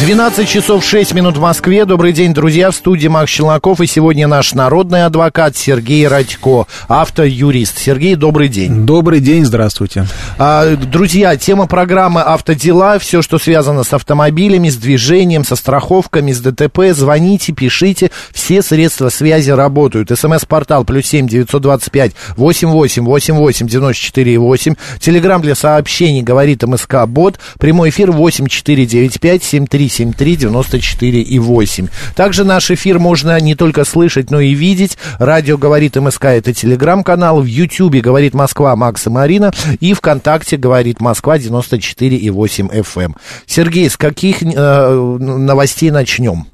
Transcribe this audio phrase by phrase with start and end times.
[0.00, 1.84] 12 часов 6 минут в Москве.
[1.84, 2.70] Добрый день, друзья.
[2.70, 3.80] В студии Макс Челноков.
[3.80, 7.78] И сегодня наш народный адвокат Сергей Радько, автоюрист.
[7.78, 8.86] Сергей, добрый день.
[8.86, 10.06] Добрый день, здравствуйте.
[10.38, 13.00] А, друзья, тема программы «Автодела».
[13.00, 16.92] Все, что связано с автомобилями, с движением, со страховками, с ДТП.
[16.92, 18.12] Звоните, пишите.
[18.32, 20.16] Все средства связи работают.
[20.16, 24.74] СМС-портал плюс 7 925 88 88 94 8.
[25.00, 27.40] Телеграмм для сообщений говорит МСК Бот.
[27.58, 31.88] Прямой эфир 8495 73 7373948 и 8.
[32.14, 34.98] Также наш эфир можно не только слышать, но и видеть.
[35.18, 37.40] Радио «Говорит МСК»— это телеграм-канал.
[37.40, 39.52] В Ютьюбе «Говорит Москва» Макс и Марина.
[39.80, 43.04] И ВКонтакте «Говорит Москва» 94,8 FM.
[43.08, 43.16] Эм.
[43.46, 46.46] Сергей, с каких э, новостей начнем?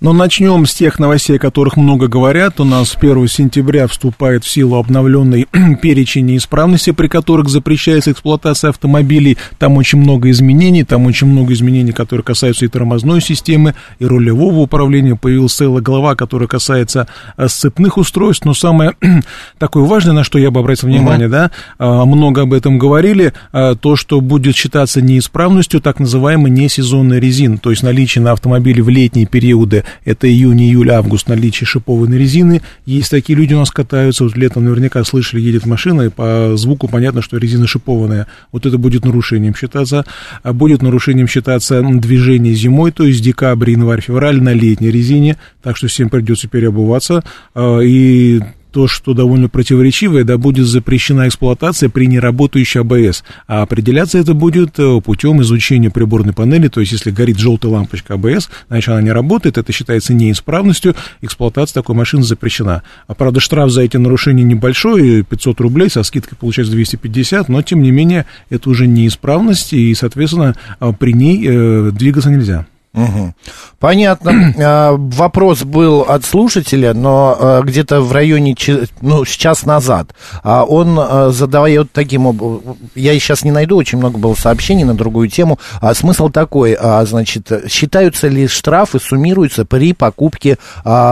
[0.00, 2.60] Но начнем с тех новостей, о которых много говорят.
[2.60, 5.46] У нас 1 сентября вступает в силу обновленный
[5.82, 9.36] перечень неисправностей, при которых запрещается эксплуатация автомобилей.
[9.58, 14.60] Там очень много изменений, там очень много изменений, которые касаются и тормозной системы, и рулевого
[14.60, 15.16] управления.
[15.16, 18.44] Появилась целая глава, которая касается э, сцепных устройств.
[18.44, 18.94] Но самое
[19.58, 21.30] такое важное, на что я бы обратил внимание, uh-huh.
[21.30, 27.20] да, э, много об этом говорили, э, то, что будет считаться неисправностью так называемой несезонной
[27.20, 32.18] резины, то есть наличие на автомобиле в летние периоды это июнь, июль, август, наличие шипованной
[32.18, 32.62] резины.
[32.86, 36.88] Есть такие люди у нас катаются, вот летом наверняка слышали, едет машина, и по звуку
[36.88, 38.26] понятно, что резина шипованная.
[38.52, 40.04] Вот это будет нарушением считаться.
[40.42, 45.76] А будет нарушением считаться движение зимой, то есть декабрь, январь, февраль на летней резине, так
[45.76, 47.24] что всем придется переобуваться.
[47.54, 53.24] А, и то, что довольно противоречивое, да, будет запрещена эксплуатация при неработающей АБС.
[53.46, 58.14] А определяться это будет э, путем изучения приборной панели, то есть если горит желтая лампочка
[58.14, 62.82] АБС, значит она не работает, это считается неисправностью, эксплуатация такой машины запрещена.
[63.06, 67.82] А правда штраф за эти нарушения небольшой, 500 рублей, со скидкой получается 250, но тем
[67.82, 72.66] не менее это уже неисправность, и, соответственно, а, при ней э, двигаться нельзя.
[72.92, 73.34] Угу.
[73.78, 74.54] Понятно.
[74.62, 78.54] А, вопрос был от слушателя, но а, где-то в районе,
[79.00, 80.14] ну, час назад.
[80.42, 85.28] А он задает таким образом, я сейчас не найду, очень много было сообщений на другую
[85.28, 85.58] тему.
[85.94, 90.58] Смысл такой, значит, считаются ли штрафы, суммируются при покупке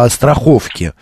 [0.09, 0.93] страховки?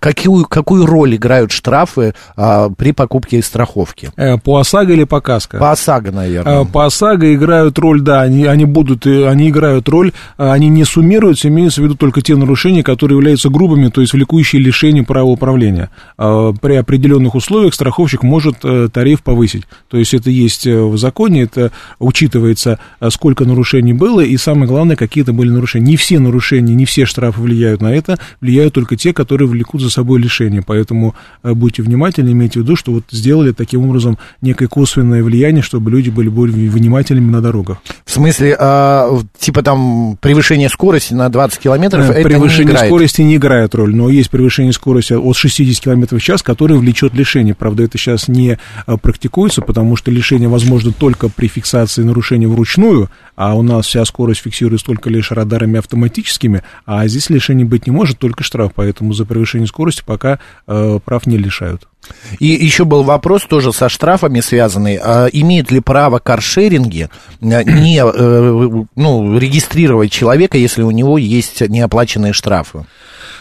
[0.00, 4.10] Какую, какую роль играют штрафы при покупке страховки?
[4.16, 5.58] Э, по ОСАГО или по КАСКО?
[5.58, 6.62] По ОСАГО, наверное.
[6.62, 10.84] Э, по ОСАГО играют роль, да, они, они будут, э, они играют роль они не
[10.84, 15.28] суммируются, имеются в виду только те нарушения, которые являются грубыми, то есть влекущие лишение права
[15.28, 15.90] управления.
[16.16, 19.64] А, при определенных условиях страховщик может э, тариф повысить.
[19.88, 24.66] То есть это есть э, в законе, это учитывается, а, сколько нарушений было, и самое
[24.66, 25.86] главное, какие это были нарушения.
[25.86, 29.90] Не все нарушения, не все штрафы влияют на это, влияют только те, которые влекут за
[29.90, 30.62] собой лишение.
[30.66, 35.62] Поэтому э, будьте внимательны, имейте в виду, что вот сделали таким образом некое косвенное влияние,
[35.62, 37.78] чтобы люди были более внимательными на дорогах.
[38.04, 38.56] В смысле,
[39.38, 42.86] типа там превышение скорости на 20 километров, это Превышение не играет.
[42.88, 47.14] скорости не играет роль, но есть превышение скорости от 60 километров в час, которое влечет
[47.14, 47.54] лишение.
[47.54, 53.10] Правда, это сейчас не а, практикуется, потому что лишение возможно только при фиксации нарушения вручную,
[53.40, 57.90] а у нас вся скорость фиксируется только лишь радарами автоматическими, а здесь лишение быть не
[57.90, 61.88] может, только штраф, поэтому за превышение скорости пока э, прав не лишают.
[62.38, 64.96] И еще был вопрос тоже со штрафами связанный.
[65.02, 67.08] А имеют ли право каршеринги
[67.40, 72.84] э, не э, ну, регистрировать человека, если у него есть неоплаченные штрафы?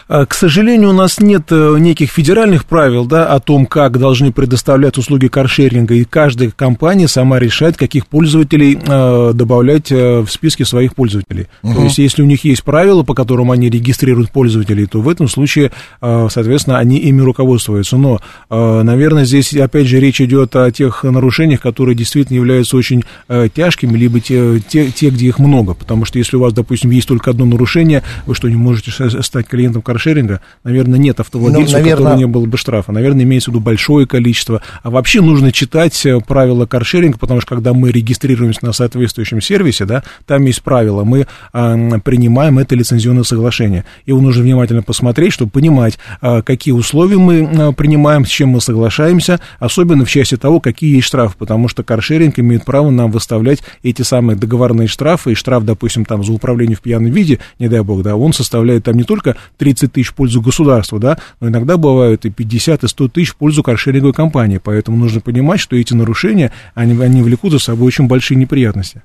[0.09, 4.31] А, к сожалению, у нас нет э, неких федеральных правил да, о том, как должны
[4.31, 10.95] предоставлять услуги каршеринга, и каждая компания сама решает, каких пользователей э, добавлять в списке своих
[10.95, 11.45] пользователей.
[11.61, 11.73] Угу.
[11.75, 15.27] То есть, если у них есть правила, по которым они регистрируют пользователей, то в этом
[15.27, 15.71] случае,
[16.01, 17.95] э, соответственно, они ими руководствуются.
[17.97, 23.03] Но, э, наверное, здесь, опять же, речь идет о тех нарушениях, которые действительно являются очень
[23.27, 25.75] э, тяжкими, либо те, те, те, где их много.
[25.75, 28.91] Потому что если у вас, допустим, есть только одно нарушение, вы что, не можете
[29.21, 31.93] стать клиентом каршеринга, каршеринга, наверное, нет автовладельца, ну, наверное...
[31.93, 32.91] у которого не было бы штрафа.
[32.93, 34.61] Наверное, имеется в виду большое количество.
[34.81, 39.83] А вообще нужно читать э, правила каршеринга, потому что когда мы регистрируемся на соответствующем сервисе,
[39.83, 43.83] да, там есть правила, мы а, принимаем это лицензионное соглашение.
[44.05, 48.61] Его нужно внимательно посмотреть, чтобы понимать, а, какие условия мы а, принимаем, с чем мы
[48.61, 53.59] соглашаемся, особенно в части того, какие есть штрафы, потому что каршеринг имеет право нам выставлять
[53.83, 57.81] эти самые договорные штрафы, и штраф, допустим, там за управление в пьяном виде, не дай
[57.81, 61.49] бог, да, он составляет там не только 30 30 тысяч в пользу государства, да, но
[61.49, 65.75] иногда бывают и 50, и 100 тысяч в пользу каршеринговой компании, поэтому нужно понимать, что
[65.75, 69.01] эти нарушения, они, они влекут за собой очень большие неприятности.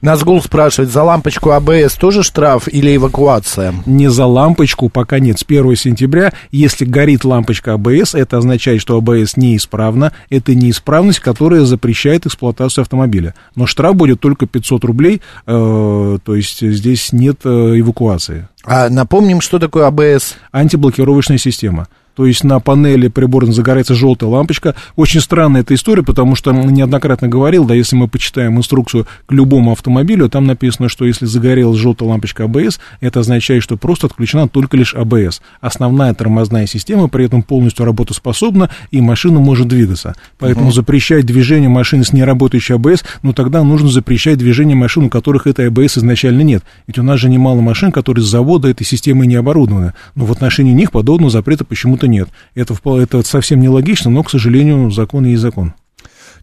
[0.00, 3.74] Назгул спрашивает, за лампочку АБС тоже штраф или эвакуация?
[3.84, 5.40] Не за лампочку, пока нет.
[5.40, 10.12] С 1 сентября, если горит лампочка АБС, это означает, что АБС неисправна.
[10.30, 13.34] Это неисправность, которая запрещает эксплуатацию автомобиля.
[13.56, 18.48] Но штраф будет только 500 рублей, э, то есть здесь нет э, эвакуации.
[18.64, 20.36] А напомним, что такое АБС?
[20.52, 24.74] Антиблокировочная система то есть на панели приборной загорается желтая лампочка.
[24.96, 29.70] Очень странная эта история, потому что неоднократно говорил, да, если мы почитаем инструкцию к любому
[29.70, 34.76] автомобилю, там написано, что если загорелась желтая лампочка АБС, это означает, что просто отключена только
[34.76, 35.42] лишь АБС.
[35.60, 40.16] Основная тормозная система при этом полностью работоспособна, и машина может двигаться.
[40.40, 40.74] Поэтому uh-huh.
[40.74, 45.68] запрещать движение машины с неработающей АБС, ну тогда нужно запрещать движение машин, у которых этой
[45.68, 46.64] АБС изначально нет.
[46.88, 49.92] Ведь у нас же немало машин, которые с завода этой системой не оборудованы.
[50.16, 52.28] Но в отношении них подобного запрета почему-то нет.
[52.54, 55.74] Это, это совсем нелогично, но, к сожалению, закон есть закон.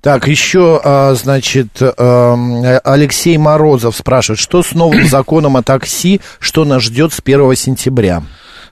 [0.02, 6.84] Так, еще, а, значит, Алексей Морозов спрашивает, что с новым законом о такси, что нас
[6.84, 8.22] ждет с 1 сентября?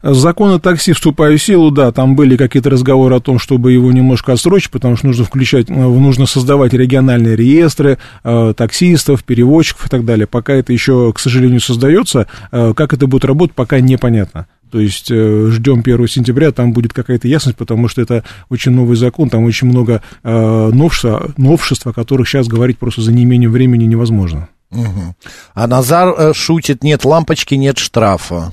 [0.04, 3.90] Закон о такси, вступая в силу, да, там были какие-то разговоры о том, чтобы его
[3.94, 9.90] немножко отсрочить, потому что нужно включать, э, нужно создавать региональные реестры э, таксистов, перевозчиков и
[9.90, 10.28] так далее.
[10.28, 14.48] Пока это еще, к сожалению, создается, э, как это будет работать, пока непонятно.
[14.74, 18.98] То есть э, ждем 1 сентября, там будет какая-то ясность, потому что это очень новый
[18.98, 23.84] закон, там очень много э, новшества, новшеств, о которых сейчас говорить просто за неимением времени
[23.84, 24.50] невозможно.
[24.72, 25.16] Угу.
[25.54, 28.52] А Назар э, шутит, нет лампочки, нет штрафа.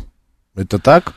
[0.55, 1.15] Это так?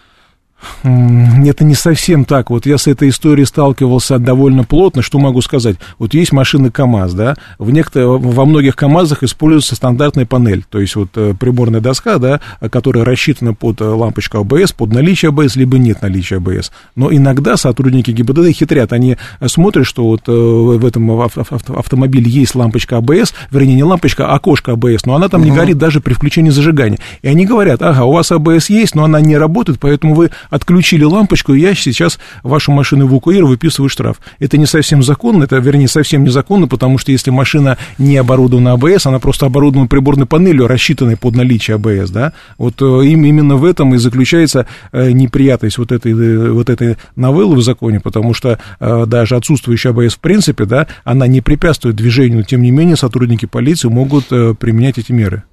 [0.83, 2.49] Это не совсем так.
[2.49, 5.01] Вот я с этой историей сталкивался довольно плотно.
[5.01, 5.77] Что могу сказать?
[5.99, 10.95] Вот есть машины КАМАЗ, да, в некто, во многих КАМАЗах используется стандартная панель, то есть
[10.95, 12.39] вот э, приборная доска, да,
[12.69, 16.71] которая рассчитана под э, лампочку АБС, под наличие АБС, либо нет наличия АБС.
[16.95, 22.97] Но иногда сотрудники ГИБДД хитрят, они смотрят, что вот э, в этом автомобиле есть лампочка
[22.97, 25.49] АБС, вернее, не лампочка, а окошко АБС, но она там угу.
[25.49, 26.99] не горит даже при включении зажигания.
[27.21, 31.03] И они говорят, ага, у вас АБС есть, но она не работает, поэтому вы отключили
[31.03, 34.17] лампочку, и я сейчас вашу машину эвакуирую, выписываю штраф.
[34.37, 39.07] Это не совсем законно, это, вернее, совсем незаконно, потому что если машина не оборудована АБС,
[39.07, 43.65] она просто оборудована приборной панелью, рассчитанной под наличие АБС, да, вот э, им именно в
[43.65, 48.59] этом и заключается э, неприятность вот этой, э, вот этой новеллы в законе, потому что
[48.79, 53.47] даже отсутствующая АБС в принципе, да, она не препятствует движению, но тем не менее сотрудники
[53.47, 55.43] полиции могут применять эти меры.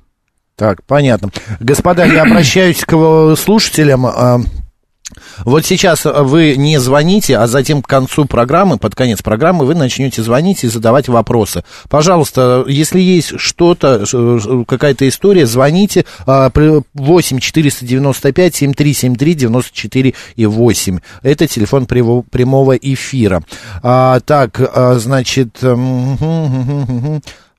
[0.56, 1.30] Так, понятно.
[1.58, 4.04] Господа, я обращаюсь к слушателям.
[5.44, 10.22] Вот сейчас вы не звоните, а затем к концу программы, под конец программы, вы начнете
[10.22, 11.64] звонить и задавать вопросы.
[11.88, 14.04] Пожалуйста, если есть что-то,
[14.66, 20.98] какая-то история, звоните 8 495 7373 94 и 8.
[21.22, 23.42] Это телефон прямого эфира.
[23.82, 25.58] А, так, а, значит...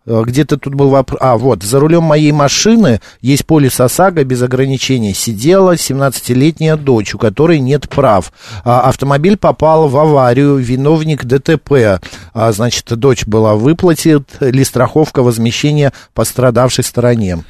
[0.05, 1.19] Э, где-то тут был вопрос.
[1.21, 5.13] А, вот, за рулем моей машины есть полис ОСАГО без ограничений.
[5.13, 8.31] Сидела 17-летняя дочь, у которой нет прав.
[8.63, 12.01] А, автомобиль попал в аварию, виновник ДТП.
[12.33, 17.43] А, значит, дочь была выплатит ли страховка возмещения пострадавшей стороне.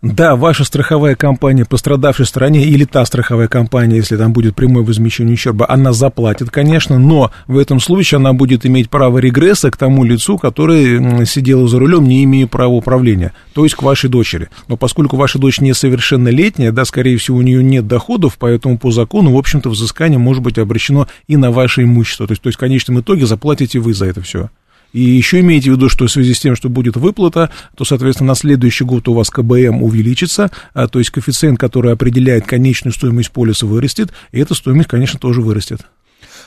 [0.00, 5.34] Да, ваша страховая компания пострадавшей стороне или та страховая компания, если там будет прямое возмещение
[5.34, 10.04] ущерба, она заплатит, конечно, но в этом случае она будет иметь право регресса к тому
[10.04, 14.50] лицу, который сидел за рулем, не имея права управления, то есть к вашей дочери.
[14.68, 19.32] Но поскольку ваша дочь несовершеннолетняя, да, скорее всего, у нее нет доходов, поэтому по закону,
[19.32, 22.28] в общем-то, взыскание может быть обращено и на ваше имущество.
[22.28, 24.48] То есть, то есть в конечном итоге заплатите вы за это все.
[24.92, 28.28] И еще имейте в виду, что в связи с тем, что будет выплата, то, соответственно,
[28.28, 33.30] на следующий год у вас КБМ увеличится, а, то есть коэффициент, который определяет конечную стоимость
[33.30, 35.82] полиса, вырастет, и эта стоимость, конечно, тоже вырастет.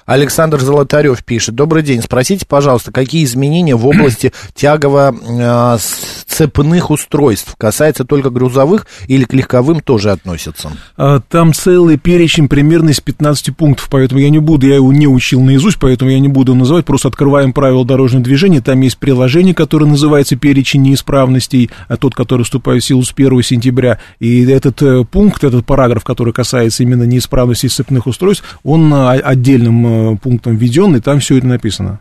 [0.06, 1.56] Александр Золотарев пишет.
[1.56, 2.02] Добрый день.
[2.02, 7.56] Спросите, пожалуйста, какие изменения в области тягово-цепных э, устройств?
[7.58, 10.72] Касается только грузовых или к легковым тоже относятся?
[10.98, 15.08] А, там целый перечень примерно из 15 пунктов, поэтому я не буду, я его не
[15.08, 19.54] учил наизусть, поэтому я не буду называть, просто открываем правила дорожного движения, там есть приложение,
[19.54, 24.82] которое называется перечень неисправностей, а тот, который вступает в силу с 1 сентября, и этот
[24.82, 30.56] э, пункт, этот параграф, который касается именно неисправностей цепных устройств, он э, отдельным Э, пунктом
[30.56, 32.00] введен, и там все это написано.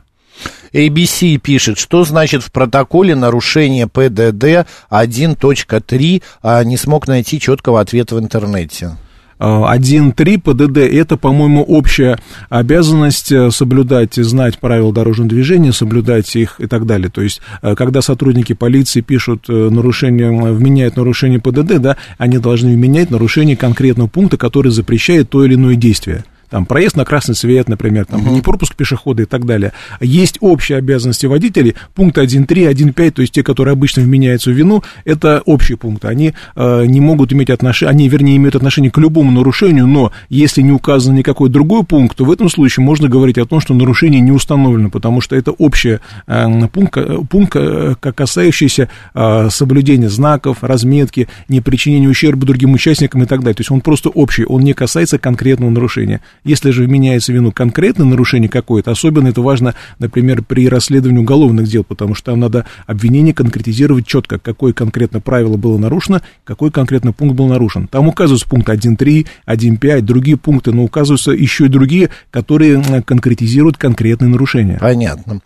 [0.73, 8.15] ABC пишет, что значит в протоколе нарушение ПДД 1.3, а не смог найти четкого ответа
[8.15, 8.97] в интернете.
[9.39, 12.19] 1.3 ПДД– это, по-моему, общая
[12.51, 17.09] обязанность соблюдать, знать правила дорожного движения, соблюдать их и так далее.
[17.09, 23.57] То есть, когда сотрудники полиции пишут нарушение, вменяют нарушение ПДД, да, они должны вменять нарушение
[23.57, 28.27] конкретного пункта, который запрещает то или иное действие там, проезд на красный свет, например, там,
[28.27, 28.33] uh-huh.
[28.33, 29.73] не пропуск пешехода и так далее.
[30.01, 34.83] Есть общие обязанности водителей, пункты 1.3, 1.5, то есть те, которые обычно вменяются в вину,
[35.05, 36.09] это общие пункты.
[36.09, 40.63] Они э, не могут иметь отношение, они, вернее, имеют отношение к любому нарушению, но если
[40.63, 44.21] не указан никакой другой пункт, то в этом случае можно говорить о том, что нарушение
[44.21, 46.99] не установлено, потому что это общий э, пункт,
[47.31, 53.55] пункт э, касающийся э, соблюдения знаков, разметки, не причинения ущерба другим участникам и так далее.
[53.55, 56.21] То есть он просто общий, он не касается конкретного нарушения.
[56.45, 61.85] Если же вменяется вину конкретное нарушение какое-то, особенно это важно, например, при расследовании уголовных дел,
[61.85, 67.37] потому что там надо обвинение конкретизировать четко, какое конкретно правило было нарушено, какой конкретно пункт
[67.37, 67.89] был нарушен.
[67.89, 74.29] Там указываются пункты 1.3, 1.5, другие пункты, но указываются еще и другие, которые конкретизируют конкретные
[74.29, 74.79] нарушения.
[74.81, 75.41] Понятно.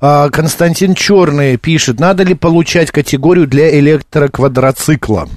[0.00, 5.28] А, Константин Черный пишет, надо ли получать категорию для электроквадроцикла?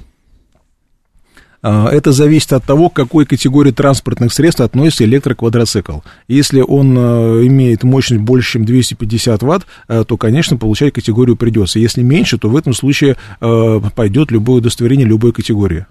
[1.66, 6.00] А, это зависит от того, к какой категории транспортных средств относится электроквадроцикл.
[6.28, 11.78] Если он а, имеет мощность больше, чем 250 ватт, а, то, конечно, получать категорию придется.
[11.78, 15.86] Если меньше, то в этом случае пойдет любое удостоверение любой категории.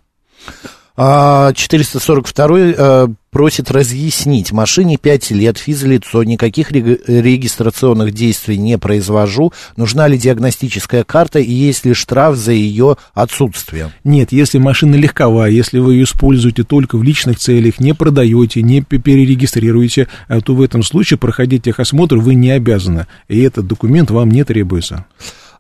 [0.96, 4.52] 442 э, просит разъяснить.
[4.52, 9.52] Машине 5 лет, физлицо, никаких регистрационных действий не произвожу.
[9.76, 13.92] Нужна ли диагностическая карта и есть ли штраф за ее отсутствие?
[14.04, 18.82] Нет, если машина легковая, если вы ее используете только в личных целях, не продаете, не
[18.82, 23.08] перерегистрируете, э, то в этом случае проходить техосмотр вы не обязаны.
[23.28, 25.06] И этот документ вам не требуется.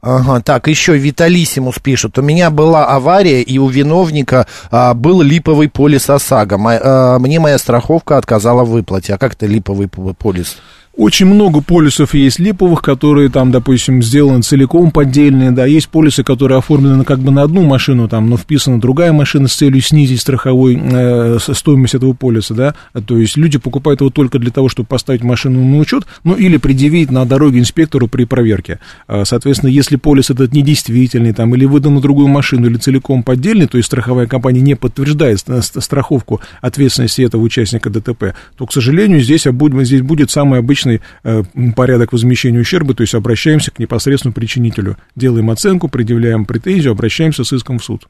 [0.06, 2.18] Ага, так, еще Виталисимус пишет.
[2.18, 6.58] У меня была авария, и у виновника а, был липовый полис ОСАГО.
[6.58, 9.14] Мо, а, мне моя страховка отказала в выплате.
[9.14, 10.58] А как это липовый полис?
[10.96, 16.60] Очень много полисов есть липовых, которые там, допустим, сделаны целиком поддельные, да, есть полисы, которые
[16.60, 20.80] оформлены как бы на одну машину, там, но вписана другая машина с целью снизить страховой
[20.80, 22.76] э, стоимость этого полиса, да,
[23.08, 26.58] то есть люди покупают его только для того, чтобы поставить машину на учет, ну, или
[26.58, 28.80] предъявить на дороге инспектору при проверке.
[29.08, 33.66] А, соответственно, если полис этот недействительный, там, или выдан на другую машину, или целиком поддельный,
[33.66, 39.48] то есть страховая компания не подтверждает страховку ответственности этого участника ДТП, то, к сожалению, здесь,
[39.48, 41.44] здесь будет самый обычный обычный э,
[41.76, 47.54] порядок возмещения ущерба, то есть обращаемся к непосредственному причинителю, делаем оценку, предъявляем претензию, обращаемся с
[47.54, 48.08] иском в суд.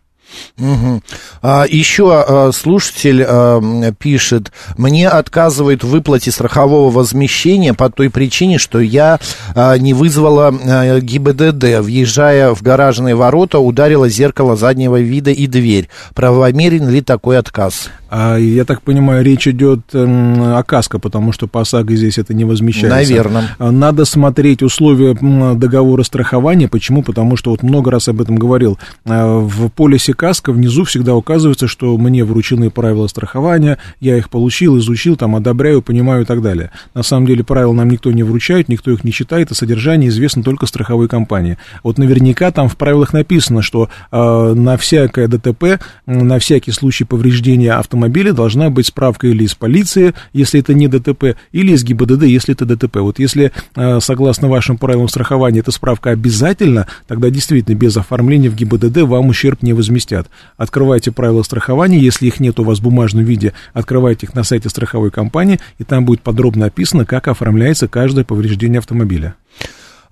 [0.57, 1.01] Угу.
[1.41, 3.61] А, еще а, слушатель а,
[3.99, 9.19] пишет, мне отказывают в выплате страхового возмещения по той причине, что я
[9.53, 11.81] а, не вызвала а, ГИБДД.
[11.81, 15.89] Въезжая в гаражные ворота, ударила зеркало заднего вида и дверь.
[16.15, 17.89] Правомерен ли такой отказ?
[18.15, 22.36] А, я так понимаю, речь идет эм, о КАСКО, потому что по ОСАГО здесь это
[22.36, 23.12] не возмещается.
[23.12, 23.55] Наверное.
[23.58, 25.17] Надо смотреть условия
[25.55, 26.67] договора страхования.
[26.67, 27.01] Почему?
[27.01, 28.77] Потому что вот много раз об этом говорил.
[29.05, 34.77] А, в полисе КАСКО внизу всегда указывается, что мне вручены правила страхования, я их получил,
[34.77, 36.70] изучил, там, одобряю, понимаю и так далее.
[36.93, 40.43] На самом деле правила нам никто не вручает, никто их не читает, а содержание известно
[40.43, 41.58] только страховой компании.
[41.82, 47.74] Вот наверняка там в правилах написано, что э, на всякое ДТП, на всякий случай повреждения
[47.74, 52.24] автомобиля автомобиле должна быть справка или из полиции, если это не ДТП, или из ГИБДД,
[52.24, 52.98] если это ДТП.
[52.98, 58.55] Вот если, э, согласно вашим правилам страхования, эта справка обязательна, тогда действительно без оформления в
[58.55, 60.27] ГИБДД вам ущерб не возместят.
[60.57, 64.69] Открывайте правила страхования, если их нет у вас в бумажном виде, открывайте их на сайте
[64.69, 69.36] страховой компании, и там будет подробно описано, как оформляется каждое повреждение автомобиля.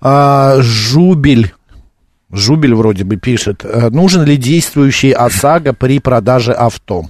[0.00, 1.52] А, Жубель
[2.32, 7.04] Жубель вроде бы пишет, «Э, нужен ли действующий ОСАГО при продаже авто?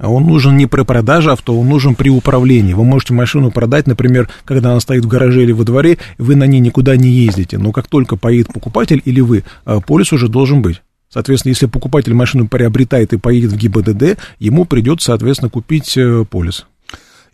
[0.00, 2.74] Он нужен не при продаже авто, он нужен при управлении.
[2.74, 6.44] Вы можете машину продать, например, когда она стоит в гараже или во дворе, вы на
[6.44, 7.56] ней никуда не ездите.
[7.58, 10.82] Но как только поедет покупатель или вы, э, полис уже должен быть.
[11.08, 16.66] Соответственно, если покупатель машину приобретает и поедет в ГИБДД, ему придется, соответственно, купить э, полис.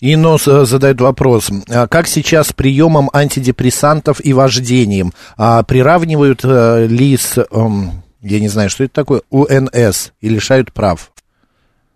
[0.00, 5.12] Инос э, задает вопрос, а как сейчас с приемом антидепрессантов и вождением?
[5.36, 11.12] А приравнивают ли с, эм, я не знаю, что это такое, УНС и лишают прав?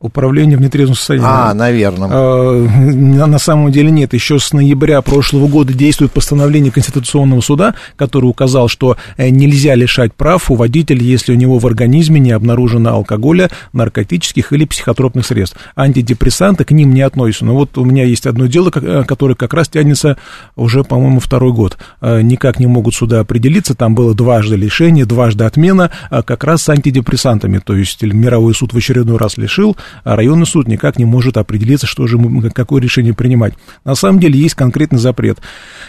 [0.04, 1.26] Управление в нетрезвом состоянии.
[1.26, 2.10] А, наверное.
[2.12, 2.66] А,
[3.26, 4.12] на самом деле нет.
[4.12, 10.12] Еще с ноября прошлого года действует постановление Конституционного суда, которое указал, что э, нельзя лишать
[10.12, 15.56] прав у водителя, если у него в организме не обнаружено алкоголя, наркотических или психотропных средств.
[15.74, 17.46] Антидепрессанты к ним не относятся.
[17.46, 20.18] Но вот у меня есть одно дело, э, которое как раз тянется
[20.54, 21.78] уже, по-моему, второй год.
[22.02, 23.74] Э, никак не могут суда определиться.
[23.74, 27.56] Там было дважды лишение, дважды отмена, как раз с антидепрессантами.
[27.56, 31.86] То есть мировой суд в очередной раз лишил, а районный суд никак не может определиться,
[31.86, 32.18] что же,
[32.54, 33.54] какое решение принимать.
[33.84, 35.38] На самом деле есть конкретный запрет.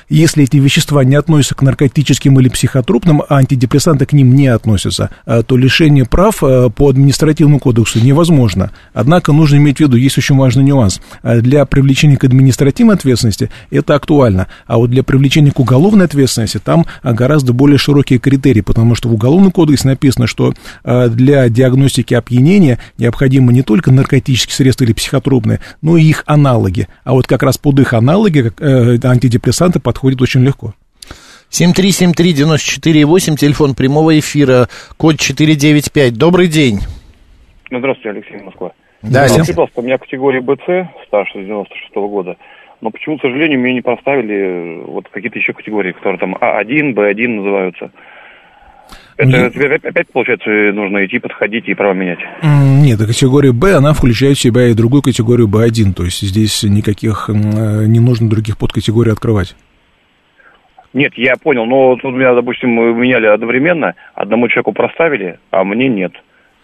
[0.09, 5.09] Если эти вещества не относятся к наркотическим или психотропным, а антидепрессанты к ним не относятся,
[5.25, 8.71] а, то лишение прав а, по административному кодексу невозможно.
[8.93, 11.01] Однако нужно иметь в виду, есть очень важный нюанс.
[11.23, 16.85] Для привлечения к административной ответственности это актуально, а вот для привлечения к уголовной ответственности там
[17.03, 23.51] гораздо более широкие критерии, потому что в Уголовном кодексе написано, что для диагностики опьянения необходимо
[23.51, 26.87] не только наркотические средства или психотропные, но и их аналоги.
[27.03, 30.73] А вот как раз под их аналоги э, антидепрессанты подходят очень легко.
[31.51, 36.17] 7373948, телефон прямого эфира, код 495.
[36.17, 36.79] Добрый день.
[37.71, 38.71] Ну, здравствуйте, Алексей Москва.
[39.01, 39.43] Да, Я
[39.75, 42.37] у меня категория БЦ, старше 96 -го года.
[42.81, 46.93] Но почему, к сожалению, мне не поставили э, вот какие-то еще категории, которые там А1,
[46.93, 47.91] Б1 называются.
[49.17, 52.19] Это тебе опять, получается, нужно идти, подходить и право менять?
[52.43, 57.29] Нет, категория Б, она включает в себя и другую категорию Б1, то есть здесь никаких,
[57.29, 59.55] э, не нужно других подкатегорий открывать.
[60.93, 66.13] Нет, я понял, но тут меня, допустим, меняли одновременно, одному человеку проставили, а мне нет.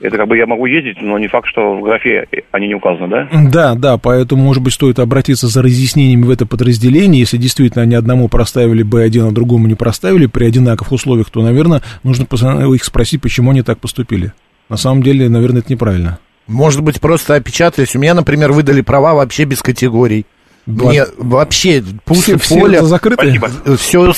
[0.02, 3.08] Это как бы я могу ездить, но не факт, что в графе они не указаны,
[3.08, 3.30] да?
[3.52, 7.20] Да, да, поэтому, может быть, стоит обратиться за разъяснениями в это подразделение.
[7.20, 11.82] Если действительно они одному проставили B1, а другому не проставили при одинаковых условиях, то, наверное,
[12.04, 12.24] нужно
[12.74, 14.34] их спросить, почему они так поступили.
[14.70, 16.18] На самом деле, наверное, это неправильно.
[16.48, 17.96] Может быть, просто опечатались.
[17.96, 20.26] У меня, например, выдали права вообще без категорий.
[20.66, 23.78] Мне вообще пусто поле, все закрыто?
[23.78, 24.14] все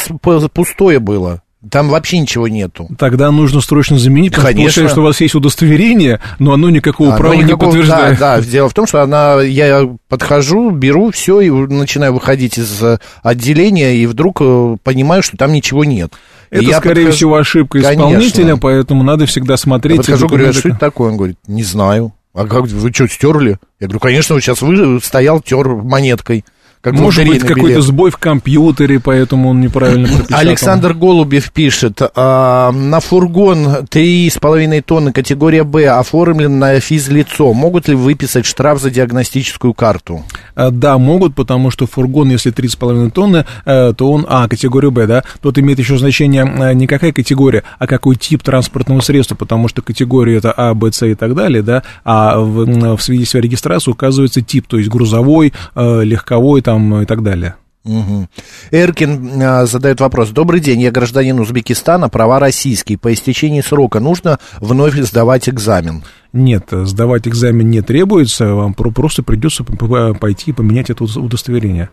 [0.52, 1.43] пустое было.
[1.70, 2.89] Там вообще ничего нету.
[2.98, 4.72] Тогда нужно срочно заменить, потому Конечно.
[4.72, 8.20] что получается, что у вас есть удостоверение, но оно никакого а, права никакого, не подтверждает.
[8.20, 12.84] Да, да, дело в том, что она, я подхожу, беру все и начинаю выходить из
[12.84, 16.12] э, отделения, и вдруг э, понимаю, что там ничего нет.
[16.50, 17.17] Это, я скорее подхожу...
[17.17, 18.58] всего, ошибка исполнителя, Конечно.
[18.58, 19.98] поэтому надо всегда смотреть.
[19.98, 21.12] Я подхожу, говорю, а что это такое?
[21.12, 22.13] Он говорит, не знаю.
[22.34, 23.58] А как, вы что, стерли?
[23.79, 26.43] Я говорю, конечно, вот сейчас вы стоял, тер монеткой.
[26.84, 30.40] Как Может быть, какой-то сбой в компьютере, поэтому он неправильно пропечатал.
[30.40, 37.54] Александр Голубев пишет, а, на фургон 3,5 тонны категория Б оформлен на физлицо.
[37.54, 40.24] Могут ли выписать штраф за диагностическую карту?
[40.56, 45.08] А, да, могут, потому что фургон, если 3,5 тонны, э, то он, а, категория Б,
[45.08, 49.70] да, тот имеет еще значение э, не какая категория, а какой тип транспортного средства, потому
[49.70, 53.44] что категория это А, Б, С и так далее, да, а в, в свидетельстве о
[53.44, 57.55] регистрации указывается тип, то есть грузовой, легковой, там, там и так далее.
[57.86, 58.27] Угу.
[58.72, 60.29] Эркин а, задает вопрос.
[60.29, 62.98] Добрый день, я гражданин Узбекистана, права российские.
[62.98, 66.03] По истечении срока нужно вновь сдавать экзамен?
[66.31, 71.90] Нет, сдавать экзамен не требуется, вам просто придется пойти и поменять это удостоверение.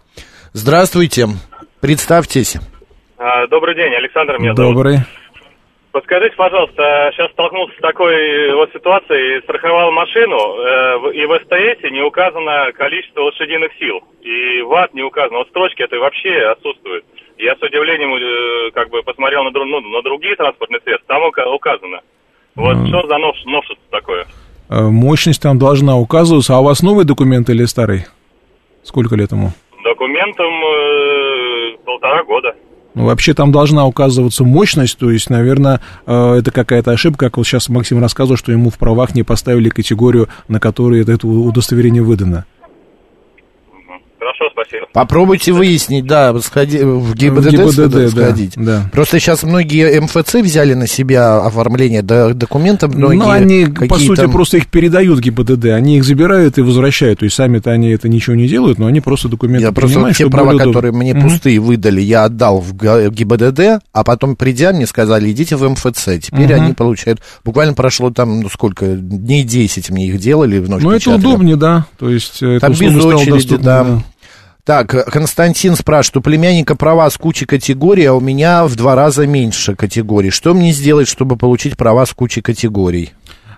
[0.53, 1.29] Здравствуйте,
[1.81, 2.57] представьтесь.
[3.19, 4.95] А, добрый день, Александр меня Добрый.
[4.95, 5.09] зовут.
[5.93, 12.01] Подскажите, пожалуйста, сейчас столкнулся с такой вот ситуацией, страховал машину, э, и в СТС не
[12.03, 17.05] указано количество лошадиных сил, и ВАТ не указано, вот строчки это вообще отсутствуют.
[17.39, 22.01] Я с удивлением э, как бы посмотрел на, ну, на другие транспортные средства, там указано.
[22.55, 22.87] Вот mm.
[22.87, 24.27] что за нов, новшество такое?
[24.69, 28.07] Э, мощность там должна указываться, а у вас новый документ или старый?
[28.85, 29.49] Сколько лет ему?
[29.83, 32.55] Документом э, полтора года.
[32.95, 37.47] Ну, вообще там должна указываться мощность, то есть, наверное, э, это какая-то ошибка, как вот
[37.47, 42.47] сейчас Максим рассказывал, что ему в правах не поставили категорию, на которой это удостоверение выдано.
[44.71, 44.89] Спасибо.
[44.93, 48.53] Попробуйте выяснить, да, сходи, в ГИБДД, в ГИБДД сходить.
[48.57, 48.91] Да, да.
[48.93, 52.95] Просто сейчас многие МФЦ взяли на себя оформление документов.
[52.95, 55.67] Многие ну, они, по сути, просто их передают ГИБДД.
[55.67, 57.21] Они их забирают и возвращают.
[57.21, 60.29] То есть сами-то они это ничего не делают, но они просто документы я просто те
[60.31, 61.23] права, которые мне угу.
[61.23, 66.21] пустые выдали, я отдал в ГИБДД, а потом, придя, мне сказали, идите в МФЦ.
[66.23, 66.63] Теперь угу.
[66.63, 67.21] они получают...
[67.45, 71.87] Буквально прошло там, ну, сколько, дней 10 мне их делали, вновь Ну, это удобнее, да.
[71.99, 73.85] То есть, э, там без очереди, да.
[73.85, 74.03] да.
[74.71, 79.27] Так, Константин спрашивает, у племянника права с кучей категорий, а у меня в два раза
[79.27, 80.31] меньше категорий.
[80.31, 83.11] Что мне сделать, чтобы получить права с кучей категорий?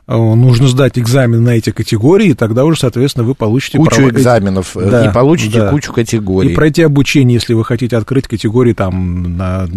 [0.08, 3.78] Э, нужно сдать экзамен на эти категории, и тогда уже, соответственно, вы получите...
[3.78, 4.10] Кучу права...
[4.10, 5.70] экзаменов, э, да, и получите да.
[5.70, 6.50] кучу категорий.
[6.50, 9.68] И пройти обучение, если вы хотите открыть категории там на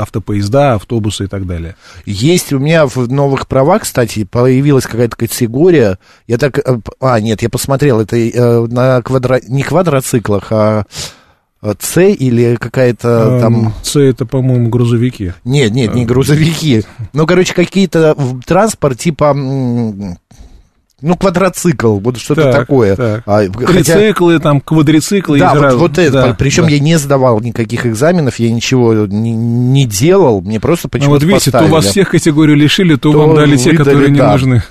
[0.00, 1.76] автопоезда, автобусы и так далее.
[2.04, 6.58] Есть у меня в новых правах, кстати, появилась какая-то категория, я так...
[6.58, 8.16] Э, а, нет, я посмотрел, это
[8.70, 9.40] на квадро...
[9.48, 10.84] не квадроциклах, а
[11.62, 13.74] С или какая-то эм, там...
[13.82, 15.34] С это, по-моему, грузовики.
[15.44, 16.84] Нет, нет, не грузовики.
[17.12, 19.34] Ну, короче, какие-то транспорт типа...
[21.02, 22.94] Ну, квадроцикл, вот что-то так, такое.
[22.94, 23.22] Так.
[23.24, 24.42] А, Трициклы, хотя...
[24.42, 25.38] там, квадроциклы.
[25.38, 26.12] Да, вот, вот это.
[26.12, 26.70] Да, причем да.
[26.70, 31.36] я не сдавал никаких экзаменов, я ничего не, не делал, мне просто почему-то ну, вот
[31.36, 31.68] видите, поставили.
[31.68, 34.14] то вас всех категорий лишили, то, то вам дали те, которые да.
[34.14, 34.62] не нужны.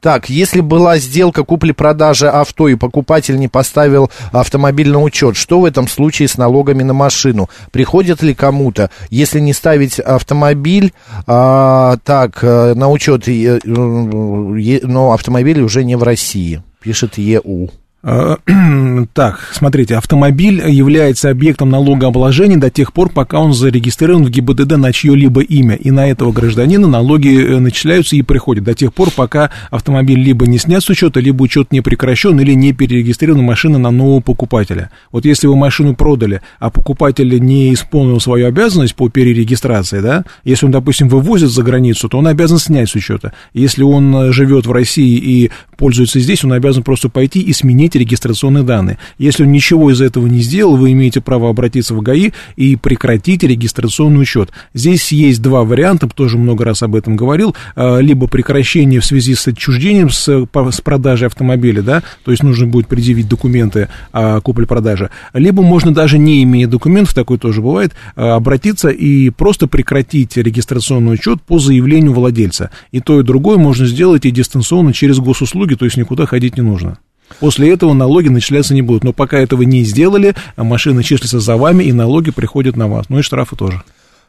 [0.00, 5.64] Так, если была сделка купли-продажи авто и покупатель не поставил автомобиль на учет, что в
[5.64, 7.48] этом случае с налогами на машину?
[7.70, 8.90] Приходит ли кому-то?
[9.10, 10.92] Если не ставить автомобиль,
[11.26, 17.70] а, так, э, на учет, э, но автомобиль уже не в России, пишет ЕУ.
[18.06, 18.36] Э,
[19.14, 24.92] так, смотрите, автомобиль является объектом налогообложения до тех пор, пока он зарегистрирован в ГИБДД на
[24.92, 29.50] чье-либо имя, и на этого гражданина налоги э, начисляются и приходят до тех пор, пока
[29.70, 33.90] автомобиль либо не снят с учета, либо учет не прекращен, или не перерегистрирована машина на
[33.90, 34.90] нового покупателя.
[35.10, 40.66] Вот если вы машину продали, а покупатель не исполнил свою обязанность по перерегистрации, да, если
[40.66, 43.32] он, допустим, вывозит за границу, то он обязан снять с учета.
[43.52, 47.95] Если он э, живет в России и пользуется здесь, он обязан просто пойти и сменить
[47.98, 48.98] регистрационные данные.
[49.18, 53.42] Если он ничего из этого не сделал, вы имеете право обратиться в ГАИ и прекратить
[53.42, 54.50] регистрационный учет.
[54.74, 59.34] Здесь есть два варианта, тоже много раз об этом говорил, а, либо прекращение в связи
[59.34, 65.10] с отчуждением с, с продажей автомобиля, да, то есть нужно будет предъявить документы о купле-продаже,
[65.34, 71.14] либо можно даже не имея документов, такое тоже бывает, а, обратиться и просто прекратить регистрационный
[71.14, 72.70] учет по заявлению владельца.
[72.92, 76.62] И то, и другое можно сделать и дистанционно через госуслуги, то есть никуда ходить не
[76.62, 76.98] нужно.
[77.40, 79.04] После этого налоги начисляться не будут.
[79.04, 83.06] Но пока этого не сделали, машина числится за вами, и налоги приходят на вас.
[83.08, 83.82] Ну и штрафы тоже.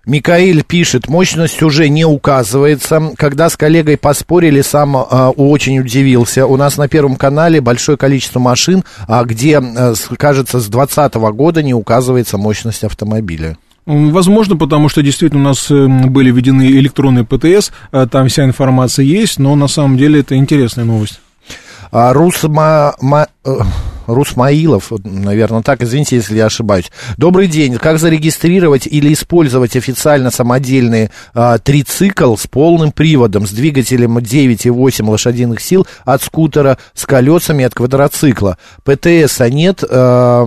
[0.08, 3.12] Микаэль пишет, мощность уже не указывается.
[3.18, 6.46] Когда с коллегой поспорили, сам э, очень удивился.
[6.48, 11.62] У нас на Первом канале большое количество машин, а где, э, кажется, с 2020 года
[11.62, 13.58] не указывается мощность автомобиля.
[13.86, 19.40] Возможно, потому что действительно у нас были введены электронные ПТС, а там вся информация есть,
[19.40, 21.20] но на самом деле это интересная новость.
[21.92, 22.96] А, Русма...
[23.02, 23.28] Ма...
[23.46, 23.60] Э,
[24.08, 26.92] Русмаилов, наверное, так, извините, если я ошибаюсь.
[27.18, 27.76] Добрый день.
[27.76, 35.60] Как зарегистрировать или использовать официально самодельный а, трицикл с полным приводом, с двигателем 9,8 лошадиных
[35.60, 38.58] сил от скутера, с колесами от квадроцикла?
[38.84, 40.46] ПТСа нет, а,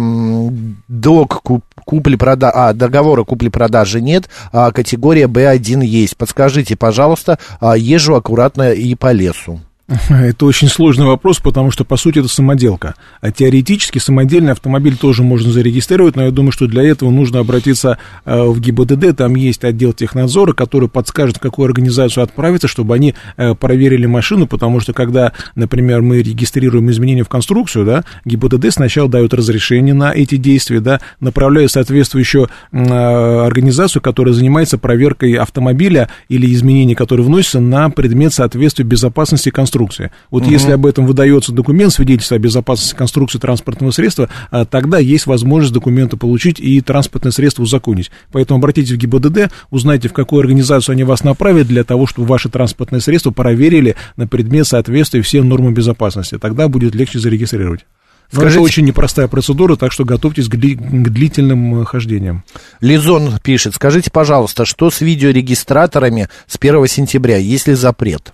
[0.89, 1.43] док
[1.85, 6.17] купли-продажи, а, договора купли-продажи нет, а категория B1 есть.
[6.17, 9.61] Подскажите, пожалуйста, а, езжу аккуратно и по лесу.
[10.09, 12.95] Это очень сложный вопрос, потому что, по сути, это самоделка.
[13.21, 17.99] А теоретически самодельный автомобиль тоже можно зарегистрировать, но я думаю, что для этого нужно обратиться
[18.25, 23.15] э, в ГИБДД, там есть отдел технадзора, который подскажет, в какую организацию отправиться, чтобы они
[23.37, 29.09] э, проверили машину, потому что, когда, например, мы регистрируем изменения в конструкцию, да, ГИБДД сначала
[29.09, 36.53] дает разрешение на эти действия, да, направляет соответствующую э, организацию, которая занимается проверкой автомобиля или
[36.53, 40.11] изменений, которые вносятся на предмет соответствия безопасности конструкции конструкции.
[40.31, 40.51] Вот угу.
[40.51, 45.73] если об этом выдается документ, свидетельство о безопасности конструкции транспортного средства, а, тогда есть возможность
[45.73, 48.11] документы получить и транспортное средство узаконить.
[48.33, 52.49] Поэтому обратитесь в ГИБДД, узнайте, в какую организацию они вас направят для того, чтобы ваше
[52.49, 56.39] транспортное средство проверили на предмет соответствия всем нормам безопасности.
[56.39, 57.87] Тогда будет легче зарегистрировать.
[58.33, 58.59] Но Скажите...
[58.59, 60.77] это очень непростая процедура, так что готовьтесь к, дли...
[60.77, 62.45] к длительным э, хождениям.
[62.81, 68.33] Лизон пишет, скажите, пожалуйста, что с видеорегистраторами с 1 сентября, есть ли запрет?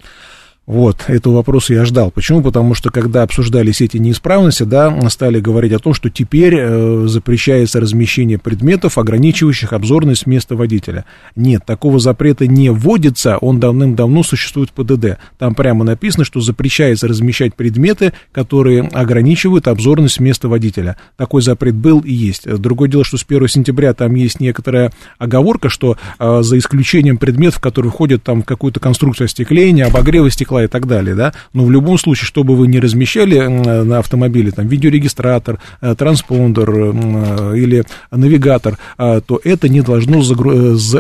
[0.67, 2.11] Вот, этого вопроса я ждал.
[2.11, 2.43] Почему?
[2.43, 7.79] Потому что, когда обсуждались эти неисправности, да, стали говорить о том, что теперь э, запрещается
[7.79, 11.05] размещение предметов, ограничивающих обзорность места водителя.
[11.37, 15.19] Нет, такого запрета не вводится, он давным-давно существует в ПДД.
[15.39, 20.97] Там прямо написано, что запрещается размещать предметы, которые ограничивают обзорность места водителя.
[21.17, 22.45] Такой запрет был и есть.
[22.45, 27.61] Другое дело, что с 1 сентября там есть некоторая оговорка, что э, за исключением предметов,
[27.61, 31.65] которые входят там в какую-то конструкцию остекления, обогрева стекла, стекла и так далее, да, но
[31.65, 37.85] в любом случае, чтобы вы не размещали на автомобиле там видеорегистратор, э, транспондер э, или
[38.11, 40.23] навигатор, э, то это не должно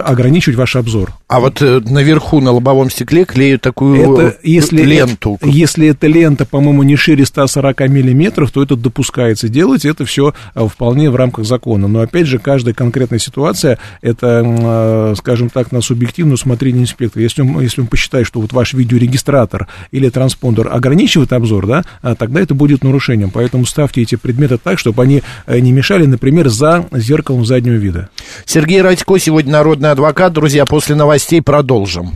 [0.04, 1.12] ограничивать ваш обзор.
[1.28, 5.38] А вот наверху на лобовом стекле клеют такую это, если ленту.
[5.40, 10.34] Это, если эта лента, по-моему, не шире 140 миллиметров, то это допускается делать, это все
[10.54, 11.88] вполне в рамках закона.
[11.88, 17.22] Но, опять же, каждая конкретная ситуация, это, скажем так, на субъективное усмотрение инспектора.
[17.22, 21.84] Если он, если он посчитает, что вот ваш видеорегистратор индикатор или транспондер ограничивает обзор, да,
[22.02, 23.30] а тогда это будет нарушением.
[23.30, 28.08] Поэтому ставьте эти предметы так, чтобы они э, не мешали, например, за зеркалом заднего вида.
[28.44, 30.32] Сергей Радько, сегодня народный адвокат.
[30.32, 32.12] Друзья, после новостей продолжим.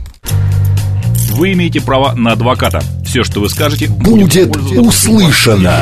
[1.31, 2.81] Вы имеете право на адвоката.
[3.05, 5.81] Все, что вы скажете, будет, будет услышано.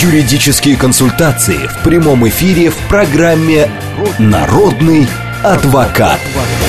[0.00, 3.70] Юридические консультации в прямом эфире в программе
[4.18, 5.06] «Народный
[5.42, 6.20] адвокат».
[6.20, 6.65] адвокат.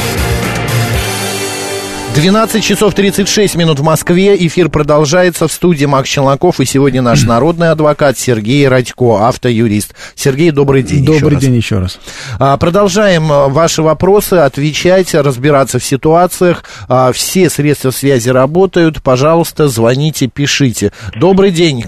[2.17, 4.35] 12 часов 36 минут в Москве.
[4.47, 6.59] Эфир продолжается в студии Макс Челноков.
[6.59, 9.93] И сегодня наш народный адвокат Сергей Радько, автоюрист.
[10.15, 11.63] Сергей, добрый день Добрый еще день раз.
[11.63, 11.99] еще раз.
[12.39, 16.63] А, Продолжаем а, ваши вопросы, отвечать, разбираться в ситуациях.
[16.89, 19.03] А, Все средства связи работают.
[19.03, 20.93] Пожалуйста, звоните, пишите.
[21.17, 21.83] Добрый день.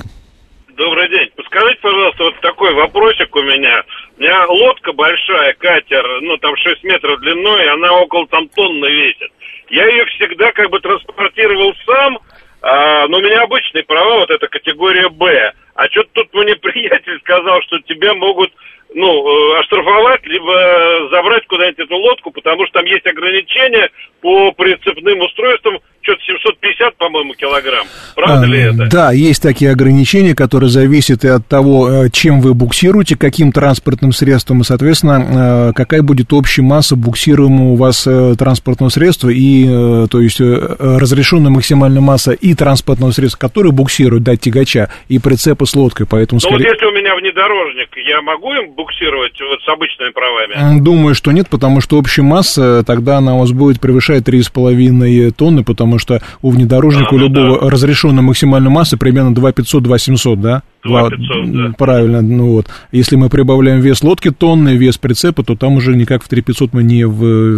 [0.78, 1.30] Добрый день.
[1.36, 3.82] Подскажите, пожалуйста, вот такой вопросик у меня.
[4.20, 8.86] У меня лодка большая, катер, ну там 6 метров длиной, и она около там тонны
[8.86, 9.32] весит.
[9.70, 12.20] Я ее всегда как бы транспортировал сам,
[12.62, 15.54] а, но у меня обычные права, вот это категория Б.
[15.76, 18.52] А что-то тут мне приятель сказал, что тебя могут
[18.94, 23.90] ну, э, оштрафовать, либо забрать куда-нибудь эту лодку, потому что там есть ограничения
[24.22, 27.88] по прицепным устройствам, что-то 750, по-моему, килограмм.
[28.16, 28.88] Правда ли А, это?
[28.90, 34.12] Да, есть такие ограничения, которые зависят и от того, э, чем вы буксируете, каким транспортным
[34.12, 39.66] средством, и, соответственно, э, какая будет общая масса буксируемого у вас э, транспортного средства, и,
[40.10, 45.76] то есть, разрешенная максимальная масса и транспортного средства, которое буксирует, да, тягача, и прицепа с
[45.76, 46.74] лодкой, поэтому, Ну вот скорее...
[46.74, 50.80] если у меня внедорожник, я могу им буксировать вот с обычными правами?
[50.80, 55.64] Думаю, что нет, потому что общая масса, тогда она у вас будет превышать 3,5 тонны,
[55.64, 60.64] потому что у внедорожника А, у любого разрешенная максимальная масса примерно 2500-2700, да?
[60.84, 61.74] 2500, Два- да.
[61.78, 62.68] Правильно, ну вот.
[62.92, 66.84] Если мы прибавляем вес лодки тонны, вес прицепа, то там уже никак в 3500 мы
[66.84, 67.04] не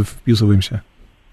[0.03, 0.81] вписываемся.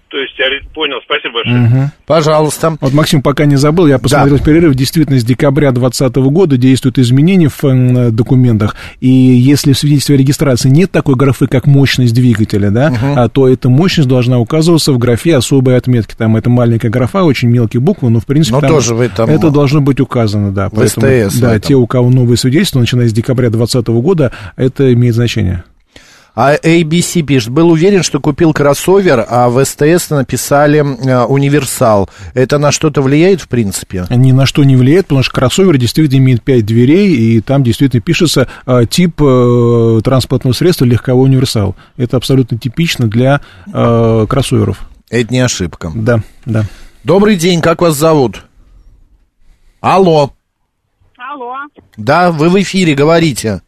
[0.09, 1.57] То есть я понял, спасибо большое.
[1.57, 1.91] Мгм.
[2.07, 2.75] Пожалуйста.
[2.81, 6.97] Вот, Максим, пока не забыл, я посмотрел в перерыв, действительно, с декабря 2020 года действуют
[6.97, 12.15] изменения в э, документах, и если в свидетельстве о регистрации нет такой графы, как мощность
[12.15, 16.15] двигателя, да, а, то эта мощность должна указываться в графе особой отметки.
[16.17, 19.29] Там это маленькая графа, очень мелкие буквы, но, в принципе, Но там тоже в этом-
[19.29, 20.69] это должно быть указано, да.
[20.69, 24.91] В СТС в да, те, у кого новые свидетельства, начиная с декабря 2020 года, это
[24.91, 25.63] имеет значение.
[26.41, 32.09] А ABC пишет, был уверен, что купил кроссовер, а в СТС написали э, универсал.
[32.33, 34.05] Это на что-то влияет, в принципе?
[34.09, 38.01] ни на что не влияет, потому что кроссовер действительно имеет 5 дверей, и там действительно
[38.01, 41.75] пишется э, тип э, транспортного средства легковой универсал.
[41.97, 43.41] Это абсолютно типично для
[43.73, 44.79] э, кроссоверов.
[45.09, 45.91] Это не ошибка.
[45.93, 46.63] Да, да.
[47.03, 48.45] Добрый день, как вас зовут?
[49.81, 50.31] Алло.
[51.17, 51.55] Алло.
[51.97, 53.61] Да, вы в эфире, говорите.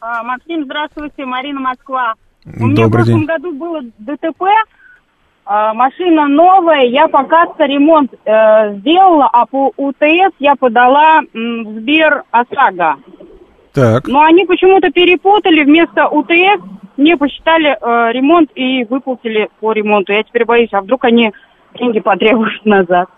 [0.00, 2.14] А, Максим, здравствуйте, Марина Москва.
[2.58, 3.26] У меня в прошлом день.
[3.26, 4.44] году было ДТП,
[5.44, 11.80] а, машина новая, я пока ремонт э, сделала, а по УТС я подала м, в
[11.80, 12.96] Сбер ОСАГО.
[13.72, 16.62] Так, Но они почему-то перепутали, вместо УТС
[16.96, 20.12] мне посчитали э, ремонт и выплатили по ремонту.
[20.12, 21.32] Я теперь боюсь, а вдруг они
[21.78, 23.08] деньги потребуют назад.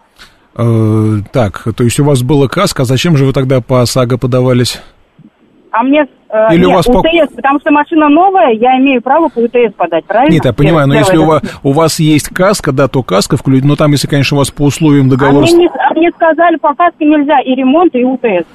[0.57, 4.19] э, так, то есть у вас было каска, а зачем же вы тогда по ОСАГО
[4.19, 4.83] подавались?
[5.71, 9.03] А мне э, Или у нет, вас по- УТС, потому что машина новая, я имею
[9.03, 10.33] право по УТС подать, правильно?
[10.33, 13.69] Нет, я понимаю, но если у вас, у вас есть каска, да, то каска включена,
[13.69, 15.43] но там, если, конечно, у вас по условиям А договора...
[15.45, 18.47] мне, не- а мне сказали, по каске нельзя и ремонт, и УТС.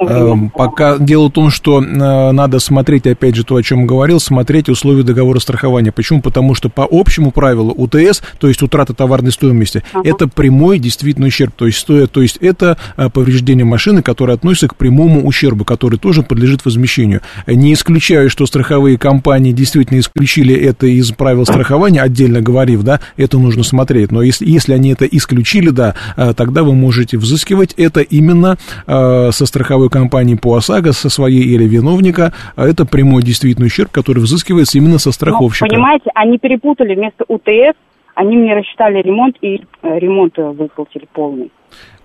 [0.00, 4.20] Эм, Пока дело в том, что э, надо смотреть, опять же, то, о чем говорил,
[4.20, 5.92] смотреть условия договора страхования.
[5.92, 6.22] Почему?
[6.22, 11.52] Потому что по общему правилу УТС, то есть утрата товарной стоимости, это прямой действительно ущерб.
[11.56, 15.98] То есть, стоя- то есть это э, повреждение машины, которое относится к прямому ущербу, который
[15.98, 17.20] тоже подлежит возмещению.
[17.46, 23.38] Не исключаю, что страховые компании действительно исключили это из правил страхования, отдельно говорив, да, это
[23.38, 24.12] нужно смотреть.
[24.12, 29.30] Но если, если они это исключили, да, э, тогда вы можете взыскивать это именно э,
[29.32, 32.32] со страховой компанией по ОСАГО, со своей или виновника.
[32.56, 35.66] А Это прямой действительный ущерб, который взыскивается именно со Ну, страховщика.
[35.66, 37.76] понимаете, они перепутали вместо УТС,
[38.14, 41.50] они мне рассчитали ремонт и э, ремонт выплатили полный.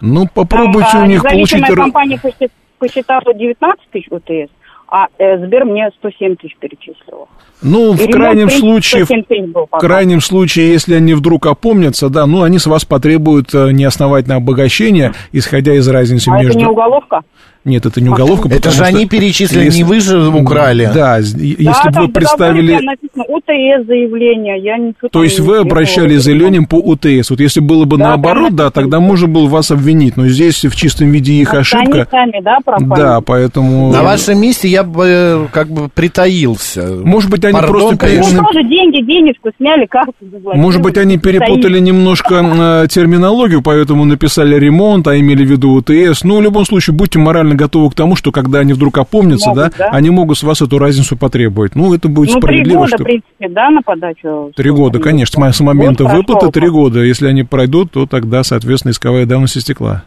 [0.01, 1.65] Ну, попробуйте Там, у а, них получить...
[1.67, 4.51] компания посчит- посчитала 19 тысяч УТС,
[4.91, 7.27] а э, Сбер мне 107 тысяч перечислила.
[7.61, 12.09] Ну, И в крайнем случае, 107 тысяч был В крайнем случае, если они вдруг опомнятся,
[12.09, 16.49] да, ну, они с вас потребуют э, неосновательное обогащение, исходя из разницы А между...
[16.49, 17.21] это не уголовка?
[17.63, 20.89] Нет, это не уголовка, Это же что они перечислили, если- не вы же украли.
[20.93, 22.73] Да, если да, бы вы представили...
[22.73, 27.29] написано УТС заявление, я ничего То есть не вы обращались с заявлением по УТС.
[27.29, 30.17] Вот если было бы Да, наоборот, да, тогда можно было вас обвинить.
[30.17, 31.91] Но здесь в чистом виде их А ошибка.
[31.91, 32.99] Они сами, да, пропали?
[32.99, 33.91] Да, поэтому...
[33.91, 36.87] На вашем месте я бы э, как бы притаился.
[37.03, 38.43] Может быть, они Пардон, просто Ну, конечно.
[38.43, 40.61] тоже деньги, денежку сняли, карту заплатили.
[40.61, 46.23] Может быть, они перепутали немножко э, терминологию, поэтому написали ремонт, а имели в виду УТС.
[46.23, 49.63] Ну, в любом случае, будьте морально готовы к тому, что когда они вдруг опомнятся, Могут,
[49.63, 49.89] да, да?
[49.91, 51.75] они могут с вас эту разницу потребовать.
[51.75, 52.77] Ну, это будет Ну, три справедливо.
[52.79, 52.97] года, что...
[52.97, 54.51] в принципе, да, на подачу?
[54.55, 56.51] Три года, конечно, с мо- с момента Год выплаты прошел.
[56.51, 56.99] три года.
[57.03, 60.03] Если они пройдут, то тогда, соответственно, исковая давность истекла.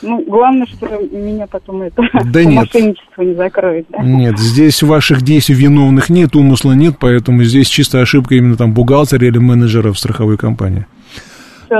[0.00, 2.54] Ну, главное, что меня потом это Да нет.
[2.72, 3.98] мошенничеству не закроют, да?
[4.02, 9.26] Нет, здесь ваших действий виновных нет, умысла нет, поэтому здесь чисто ошибка именно там бухгалтера
[9.26, 10.86] или менеджера в страховой компании.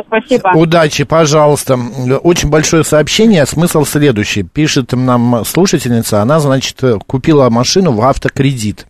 [0.07, 0.48] Спасибо.
[0.55, 1.79] Удачи, пожалуйста.
[2.22, 3.46] Очень большое сообщение.
[3.46, 4.42] Смысл следующий.
[4.42, 6.22] Пишет нам слушательница.
[6.22, 8.87] Она, значит, купила машину в автокредит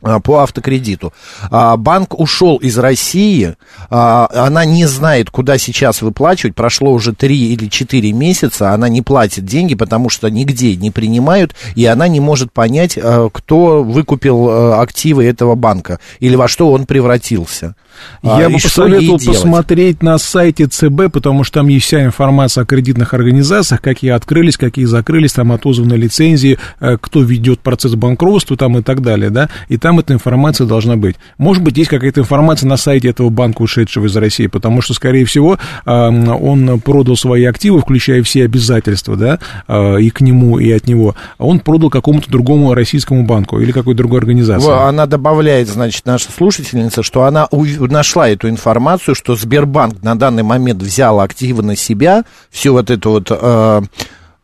[0.00, 1.12] по автокредиту.
[1.50, 3.54] А, банк ушел из России,
[3.88, 9.02] а, она не знает, куда сейчас выплачивать, прошло уже 3 или 4 месяца, она не
[9.02, 12.98] платит деньги, потому что нигде не принимают, и она не может понять,
[13.32, 17.74] кто выкупил активы этого банка, или во что он превратился.
[18.22, 23.14] Я бы посоветовал посмотреть на сайте ЦБ, потому что там есть вся информация о кредитных
[23.14, 28.82] организациях, какие открылись, какие закрылись, там отозваны лицензии, э, кто ведет процесс банкротства там и
[28.82, 31.14] так далее, да, и там эта информация должна быть.
[31.38, 35.24] Может быть, есть какая-то информация на сайте этого банка, ушедшего из России, потому что, скорее
[35.24, 40.88] всего, он продал свои активы, включая все обязательства, да, э, и к нему, и от
[40.88, 44.88] него, а он продал какому-то другому российскому банку или какой-то другой организации.
[44.88, 50.82] Она добавляет, значит, наша слушательница, что она нашла эту информацию, что Сбербанк на данный момент
[50.82, 53.88] взял активы на себя, всю вот эту вот...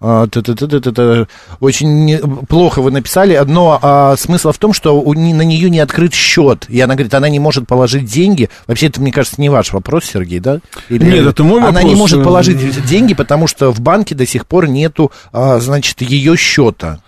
[0.03, 1.27] Э, э,
[1.61, 6.13] очень плохо вы написали, но а, смысл в том, что у, на нее не открыт
[6.13, 8.51] счет, и она говорит, она не может положить деньги.
[8.67, 10.59] Вообще, это, мне кажется, не ваш вопрос, Сергей, да?
[10.89, 11.83] Или, Нет, это мой она вопрос.
[11.83, 16.03] Она не может положить деньги, потому что в банке до сих пор нету, а, значит,
[16.03, 17.01] ее счета.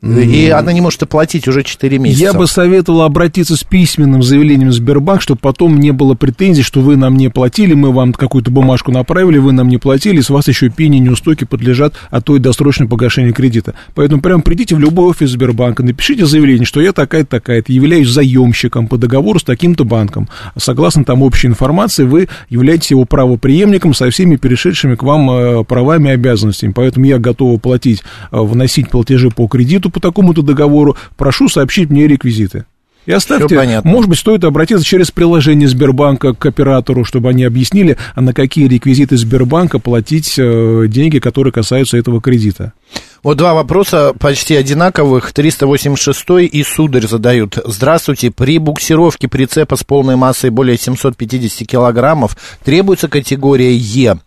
[0.00, 2.22] И она не может оплатить уже 4 месяца.
[2.22, 6.80] Я бы советовал обратиться с письменным заявлением в Сбербанк, чтобы потом не было претензий, что
[6.80, 10.46] вы нам не платили, мы вам какую-то бумажку направили, вы нам не платили, с вас
[10.46, 13.74] еще пени неустойки подлежат, а то и досрочное погашение кредита.
[13.96, 18.86] Поэтому прям придите в любой офис Сбербанка, напишите заявление, что я такая-то, такая-то, являюсь заемщиком
[18.86, 20.28] по договору с таким-то банком.
[20.56, 26.10] Согласно там общей информации, вы являетесь его правоприемником со всеми перешедшими к вам э, правами
[26.10, 26.70] и обязанностями.
[26.70, 32.06] Поэтому я готов платить, э, вносить платежи по кредиту, по такому-то договору, прошу сообщить мне
[32.06, 32.64] реквизиты.
[33.08, 38.20] И оставьте, может быть, стоит обратиться через приложение Сбербанка к оператору, чтобы они объяснили, а
[38.20, 42.74] на какие реквизиты Сбербанка платить э, деньги, которые касаются этого кредита.
[43.22, 45.32] Вот два вопроса почти одинаковых.
[45.32, 47.58] 386 и Сударь задают.
[47.64, 48.30] Здравствуйте.
[48.30, 54.18] При буксировке прицепа с полной массой более 750 килограммов требуется категория Е.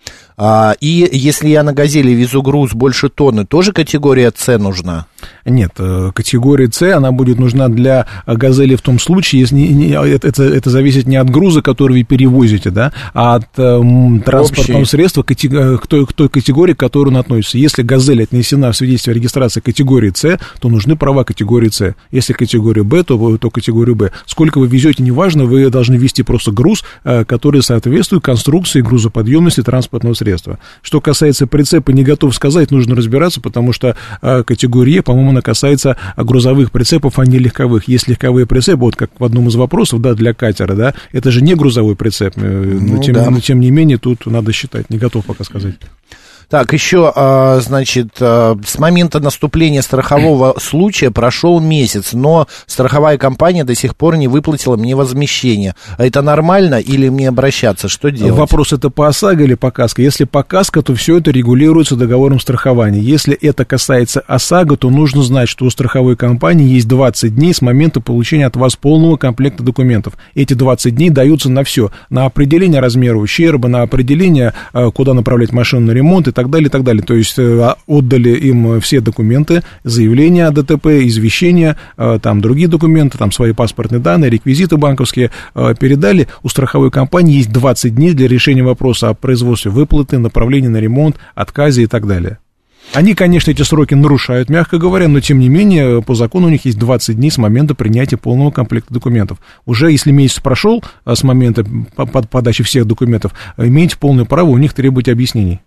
[0.44, 5.06] А, и если я на «Газели» везу груз больше тонны, тоже категория С нужна?
[5.46, 10.44] Нет, э, категория С, она будет нужна для «Газели» в том случае, если не, это,
[10.44, 13.82] это зависит не от груза, который вы перевозите, да, а от э,
[14.26, 14.90] транспортного Общий.
[14.90, 17.60] средства, э, к той, к той категории, к которой он относится.
[17.60, 21.96] Если «Газель» отнесена в свидетельстве о регистрации категории С, то нужны права категории С.
[22.12, 24.12] Если категория Б, то, то категорию Б.
[24.26, 30.14] Сколько вы везете, неважно, вы должны вести просто груз, э, который соответствует конструкции грузоподъемности транспортного
[30.14, 30.60] средства.
[30.82, 35.42] Что касается прицепа, не готов сказать, нужно разбираться, потому что э, категория Е, по-моему, она
[35.42, 37.88] касается грузовых прицепов, а не легковых.
[37.88, 41.42] Есть легковые прицепы, вот как в одном из вопросов, да, для катера, да, это же
[41.42, 43.30] не грузовой прицеп, э, но, ну, тем, да.
[43.30, 45.76] но тем не менее тут надо считать, не готов пока сказать.
[46.52, 53.64] Так, еще, а, значит, а, с момента наступления страхового случая прошел месяц, но страховая компания
[53.64, 55.76] до сих пор не выплатила мне возмещение.
[55.98, 57.88] Это нормально или мне обращаться?
[57.88, 58.34] Что делать?
[58.34, 60.02] Вопрос это по ОСАГО или по КАСКО?
[60.02, 63.00] Если по КАСКО, то все это регулируется договором страхования.
[63.00, 67.62] Если это касается ОСАГО, то нужно знать, что у страховой компании есть 20 дней с
[67.62, 70.16] момента получения от вас полного комплекта документов.
[70.36, 71.92] Эти 20 дней даются на все.
[72.10, 76.68] На определение размера ущерба, на определение, а, куда направлять машину на ремонт и так далее,
[76.68, 77.04] и так далее.
[77.04, 82.68] То есть э, а, отдали им все документы, заявления о ДТП, извещения, э, там другие
[82.68, 86.28] документы, там свои паспортные данные, реквизиты банковские э, передали.
[86.44, 91.18] У страховой компании есть 20 дней для решения вопроса о производстве выплаты, направлении на ремонт,
[91.36, 92.40] отказе и так далее.
[92.94, 96.66] Они, конечно, эти сроки нарушают, мягко говоря, но тем не менее, по закону у них
[96.66, 99.38] есть 20 дней с момента принятия полного комплекта документов.
[99.66, 105.08] Уже если месяц прошел с момента подачи всех документов, имеете полное право у них требовать
[105.08, 105.62] объяснений.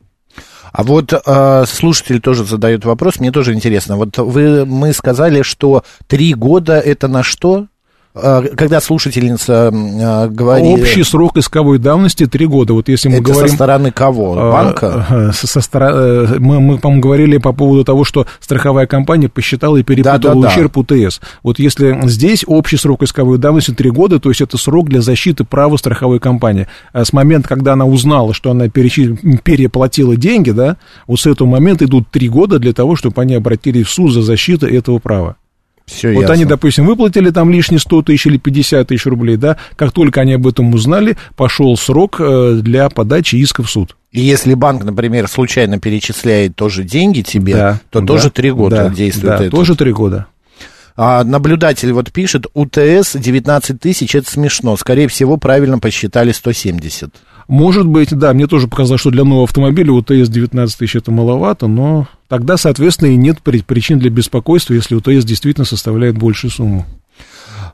[0.73, 3.97] А вот э, слушатель тоже задает вопрос, мне тоже интересно.
[3.97, 7.69] Вот вы, мы сказали, что три года это на что?
[8.17, 10.81] А, когда слушательница а, говорит...
[10.81, 12.73] Общий срок исковой давности три года.
[12.73, 13.49] Вот если мы Это говорим...
[13.49, 14.37] со стороны кого?
[14.39, 15.33] А, Банка?
[15.35, 16.39] Со, со стороны...
[16.39, 20.49] Мы, мы, по-моему, говорили по поводу того, что страховая компания посчитала и перепутала да, да,
[20.49, 20.81] ущерб да.
[20.81, 21.21] УТС.
[21.43, 25.43] Вот если здесь общий срок исковой давности три года, то есть это срок для защиты
[25.45, 26.69] права страховой компании.
[26.93, 30.77] С момента, когда она узнала, что она переплатила деньги, да,
[31.09, 34.23] вот с этого момента идут три года для того, чтобы они обратились в суд за
[34.23, 35.37] защиту этого права.
[35.87, 36.35] Все вот ясно.
[36.35, 40.33] они, допустим, выплатили там лишние 100 тысяч или 50 тысяч рублей, да, как только они
[40.33, 43.97] об этом узнали, пошел срок э, для подачи иска в суд.
[44.11, 48.77] И если банк, например, случайно перечисляет тоже деньги тебе, да, то да, тоже три года
[48.77, 49.51] да, действует да, это.
[49.51, 50.27] тоже три года.
[50.97, 54.77] А, наблюдатель вот пишет, УТС 19 тысяч, это смешно.
[54.77, 57.11] Скорее всего, правильно посчитали 170.
[57.49, 61.67] Может быть, да, мне тоже показалось, что для нового автомобиля УТС 19 тысяч это маловато,
[61.67, 66.87] но тогда, соответственно, и нет причин для беспокойства, если УТС действительно составляет большую сумму.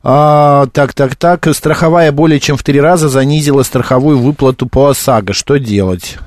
[0.03, 1.47] А, так, так, так.
[1.55, 5.35] Страховая более чем в три раза занизила страховую выплату по ОСАГО.
[5.35, 6.19] Что делать?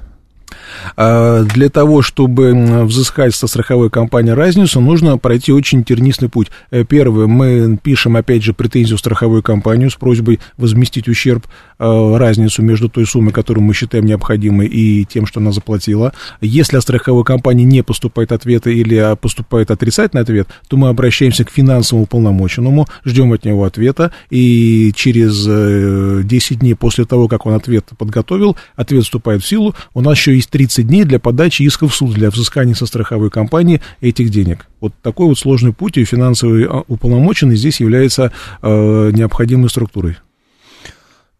[0.95, 6.49] А, для того, чтобы взыскать со страховой компании разницу, нужно пройти очень тернистый путь.
[6.71, 11.45] Э, первое, мы пишем, опять же, претензию в страховую компанию с просьбой возместить ущерб,
[11.79, 16.13] э, разницу между той суммой, которую мы считаем необходимой, и тем, что она заплатила.
[16.41, 21.43] Если от страховой компании не поступает ответа или а, поступает отрицательный ответ, то мы обращаемся
[21.43, 27.45] к финансовому полномоченному, ждем от него ответа, и через 10 э, дней после того, как
[27.45, 31.19] он ответ подготовил, ответ вступает в силу, у нас еще есть 30 30 дней для
[31.19, 34.67] подачи исков в суд для взыскания со страховой компании этих денег.
[34.79, 40.17] Вот такой вот сложный путь, и финансовый а, уполномоченный здесь является э, необходимой структурой.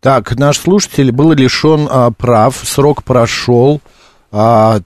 [0.02, 3.80] Так, наш слушатель был лишен а, прав, срок прошел,
[4.36, 4.82] а,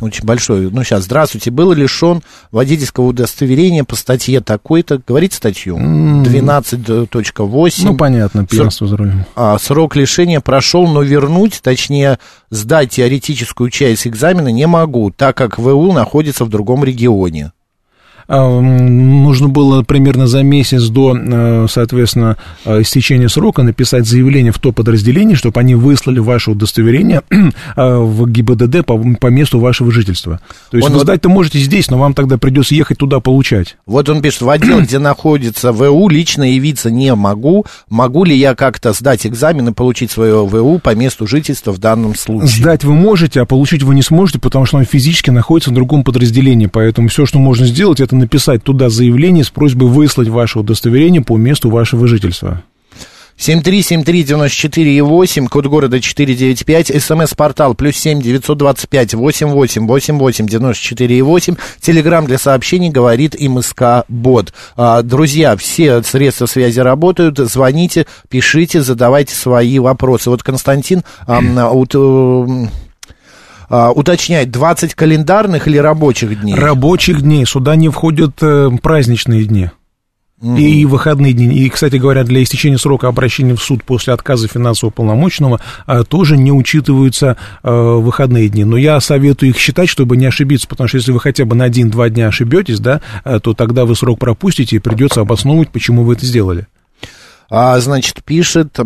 [0.00, 0.70] очень большой.
[0.70, 5.76] Ну, сейчас, здравствуйте, был лишен водительского удостоверения по статье такой-то, говорите статью?
[5.76, 7.74] 12.8.
[7.82, 9.24] Ну, понятно, пьянство за рулем.
[9.34, 15.58] А, срок лишения прошел, но вернуть, точнее, сдать теоретическую часть экзамена не могу, так как
[15.58, 17.50] ВУ находится в другом регионе.
[18.26, 24.58] А, нужно было примерно за месяц до, э, соответственно, э, истечения срока написать заявление в
[24.58, 30.40] то подразделение, чтобы они выслали ваше удостоверение э, в ГИБДД по, по месту вашего жительства.
[30.70, 33.76] То есть он сдать-то можете здесь, но вам тогда придется ехать туда получать.
[33.86, 37.66] Вот он пишет, в отдел, где находится ВУ, лично явиться не могу.
[37.88, 42.14] Могу ли я как-то сдать экзамен и получить свое ВУ по месту жительства в данном
[42.14, 42.48] случае?
[42.48, 46.04] Сдать вы можете, а получить вы не сможете, потому что он физически находится в другом
[46.04, 46.66] подразделении.
[46.66, 51.36] Поэтому все, что можно сделать, это написать туда заявление с просьбой выслать ваше удостоверение по
[51.36, 52.62] месту вашего жительства.
[53.38, 62.90] 7373948, код города 495, смс-портал плюс 7 925 88 88 94 8, телеграмм для сообщений
[62.90, 64.52] говорит МСК Бот.
[64.76, 70.30] А, друзья, все средства связи работают, звоните, пишите, задавайте свои вопросы.
[70.30, 72.66] Вот Константин а, вот, э,
[73.68, 76.54] а, уточняет, 20 календарных или рабочих дней?
[76.54, 77.44] Рабочих дней.
[77.46, 79.70] Сюда не входят э, праздничные дни.
[80.44, 80.60] Mm-hmm.
[80.60, 81.46] И выходные дни.
[81.46, 86.36] И, кстати говоря, для истечения срока обращения в суд после отказа финансового полномочного а, тоже
[86.36, 88.64] не учитываются а, выходные дни.
[88.64, 91.64] Но я советую их считать, чтобы не ошибиться, потому что если вы хотя бы на
[91.64, 96.14] один-два дня ошибетесь, да, а, то тогда вы срок пропустите и придется обосновывать, почему вы
[96.14, 96.66] это сделали.
[97.48, 98.76] А, значит, пишет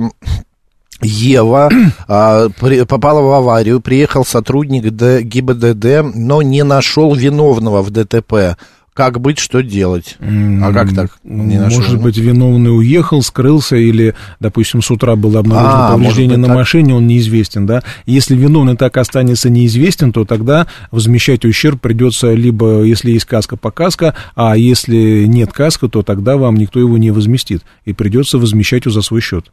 [1.02, 1.70] Ева
[2.08, 8.56] а, при, попала в аварию, приехал сотрудник Д, ГИБДД, но не нашел виновного в ДТП.
[8.98, 10.16] Как быть, что делать?
[10.18, 11.20] А как так?
[11.22, 11.78] Не нашел?
[11.78, 16.56] Может быть, виновный уехал, скрылся, или, допустим, с утра было обнаружено а, повреждение на так?
[16.56, 17.84] машине, он неизвестен, да?
[18.06, 23.70] Если виновный так останется неизвестен, то тогда возмещать ущерб придется либо, если есть каска, по
[23.70, 28.86] каска, а если нет каска, то тогда вам никто его не возместит, и придется возмещать
[28.86, 29.52] его за свой счет.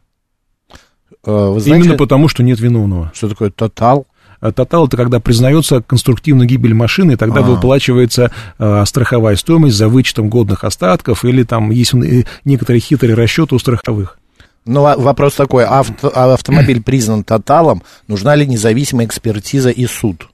[1.26, 3.12] Э, вы знаете, Именно потому, что нет виновного.
[3.14, 4.06] Что такое тотал?
[4.40, 7.42] Э, тотал это когда признается конструктивная гибель машины, и тогда а.
[7.42, 13.54] выплачивается э, страховая стоимость за вычетом годных остатков, или там есть э, некоторые хитрые расчеты
[13.54, 14.18] у страховых.
[14.64, 20.28] Ну, а вопрос такой, авто, автомобиль признан тоталом, нужна ли независимая экспертиза и суд?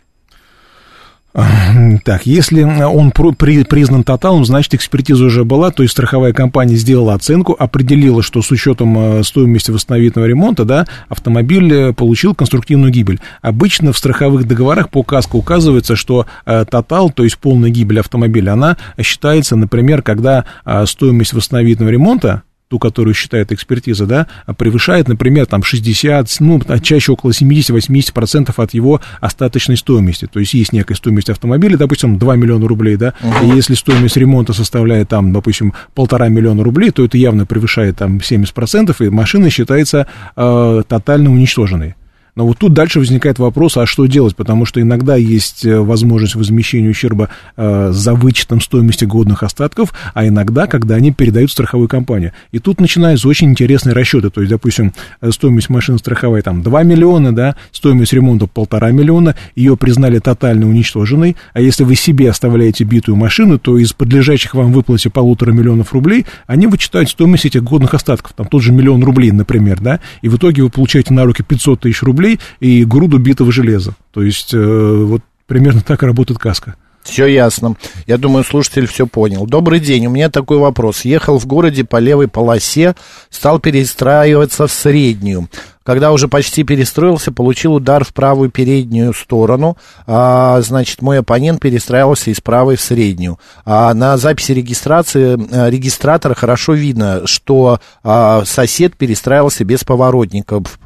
[2.04, 7.14] Так, если он при, признан тоталом, значит, экспертиза уже была, то есть страховая компания сделала
[7.14, 13.20] оценку, определила, что с учетом э, стоимости восстановительного ремонта, да, автомобиль э, получил конструктивную гибель.
[13.40, 18.52] Обычно в страховых договорах по КАСКО указывается, что э, тотал, то есть полная гибель автомобиля,
[18.52, 20.44] она считается, например, когда
[20.84, 22.42] стоимость восстановительного ремонта
[22.72, 29.02] ту, которую считает экспертиза, да, превышает, например, там 60, ну, чаще около 70-80% от его
[29.20, 30.26] остаточной стоимости.
[30.26, 33.44] То есть есть некая стоимость автомобиля, допустим, 2 миллиона рублей, да, uh-huh.
[33.52, 38.16] и если стоимость ремонта составляет там, допустим, полтора миллиона рублей, то это явно превышает там
[38.16, 41.94] 70%, и машина считается э, тотально уничтоженной.
[42.34, 44.34] Но вот тут дальше возникает вопрос, а что делать?
[44.36, 47.28] Потому что иногда есть э, возможность возмещения ущерба
[47.58, 52.32] э, за вычетом стоимости годных остатков, а иногда, когда они передают в страховую компанию.
[52.50, 54.30] И тут начинаются очень интересные расчеты.
[54.30, 59.36] То есть, допустим, э, стоимость машины страховая там 2 миллиона, да, стоимость ремонта полтора миллиона,
[59.54, 64.72] ее признали тотально уничтоженной, а если вы себе оставляете битую машину, то из подлежащих вам
[64.72, 69.32] выплате полутора миллионов рублей, они вычитают стоимость этих годных остатков, там тот же миллион рублей,
[69.32, 73.18] например, да, и в итоге вы получаете на руки 500 тысяч рублей, рублей и груду
[73.18, 73.94] битого железа.
[74.12, 76.76] То есть э, вот примерно так работает каска.
[77.02, 77.74] Все ясно.
[78.06, 79.44] Я думаю, слушатель все понял.
[79.44, 80.06] Добрый день.
[80.06, 81.04] У меня такой вопрос.
[81.04, 82.94] Ехал в городе по левой полосе,
[83.28, 85.48] стал перестраиваться в среднюю.
[85.82, 89.76] Когда уже почти перестроился, получил удар в правую переднюю сторону.
[90.06, 93.36] А, значит, мой оппонент перестраивался из правой в среднюю.
[93.64, 100.78] А на записи регистрации а, регистратора хорошо видно, что а, сосед перестраивался без поворотников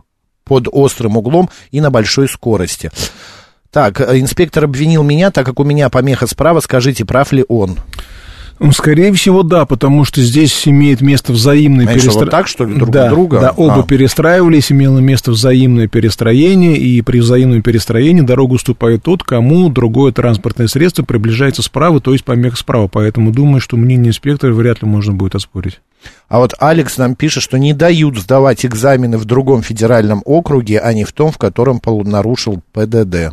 [0.47, 2.91] под острым углом и на большой скорости.
[3.71, 6.61] Так, инспектор обвинил меня, так как у меня помеха справа.
[6.61, 7.77] Скажите, прав ли он?
[8.59, 12.21] Ну, Скорее всего, да, потому что здесь имеет место взаимное перестроение.
[12.21, 13.39] вот так, что ли, друг да, друга?
[13.39, 13.83] Да, оба а.
[13.83, 20.69] перестраивались, имело место взаимное перестроение, и при взаимном перестроении дорогу уступает тот, кому другое транспортное
[20.69, 22.89] средство приближается справа, то есть помеха справа.
[22.89, 25.81] Поэтому думаю, что мнение инспектора вряд ли можно будет оспорить.
[26.29, 30.93] А вот Алекс нам пишет, что не дают сдавать экзамены в другом федеральном округе, а
[30.93, 33.33] не в том, в котором нарушил ПДД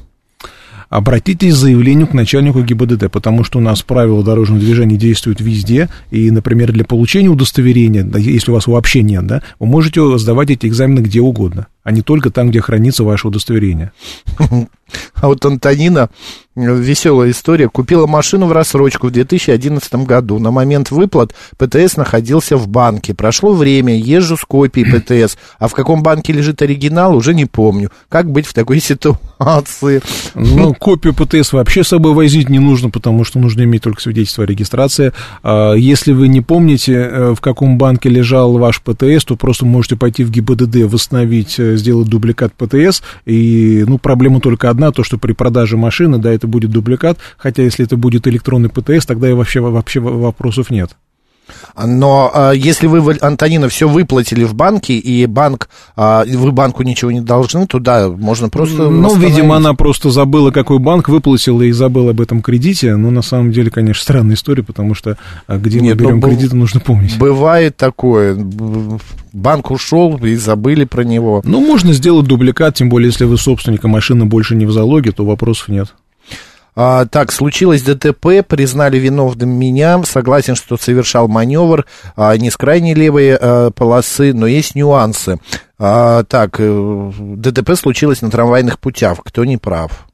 [0.93, 5.89] обратитесь с заявлением к начальнику ГИБДД, потому что у нас правила дорожного движения действуют везде,
[6.11, 10.67] и, например, для получения удостоверения, если у вас вообще нет, да, вы можете сдавать эти
[10.67, 13.91] экзамены где угодно, а не только там, где хранится ваше удостоверение.
[15.15, 16.09] А вот Антонина,
[16.55, 20.37] веселая история, купила машину в рассрочку в 2011 году.
[20.39, 23.13] На момент выплат ПТС находился в банке.
[23.13, 27.89] Прошло время, езжу с копией ПТС, а в каком банке лежит оригинал, уже не помню.
[28.09, 30.01] Как быть в такой ситуации?
[30.35, 34.43] Ну, копию ПТС вообще с собой возить не нужно, потому что нужно иметь только свидетельство
[34.43, 35.13] о регистрации.
[35.41, 39.95] А если вы не помните, э, в каком банке лежал ваш ПТС, то просто можете
[39.95, 45.17] пойти в ГИБДД, восстановить, э, сделать дубликат ПТС, и, ну, проблема только одна, то, что
[45.17, 49.33] при продаже машины, да, это будет дубликат, хотя если это будет электронный ПТС, тогда и
[49.33, 50.91] вообще, вообще вопросов нет.
[51.81, 57.11] Но а, если вы, Антонина, все выплатили в банке, и банк, а, вы банку ничего
[57.11, 58.89] не должны, то да, можно просто...
[58.89, 62.95] Ну, видимо, она просто забыла, какой банк выплатил, и забыла об этом кредите.
[62.95, 65.17] Но на самом деле, конечно, странная история, потому что
[65.47, 67.17] а, где Нет, мы берем ну, кредит, нужно помнить.
[67.17, 68.37] Бывает такое.
[69.33, 71.41] Банк ушел, и забыли про него.
[71.43, 75.25] Ну, можно сделать дубликат, тем более, если вы собственника машины больше не в залоге, то
[75.25, 75.93] вопросов нет.
[76.75, 82.95] А, так, случилось ДТП, признали виновным меня, согласен, что совершал маневр а, не с крайней
[82.95, 85.39] левой а, полосы, но есть нюансы.
[85.77, 90.07] А, так, э, ДТП случилось на трамвайных путях, кто не прав?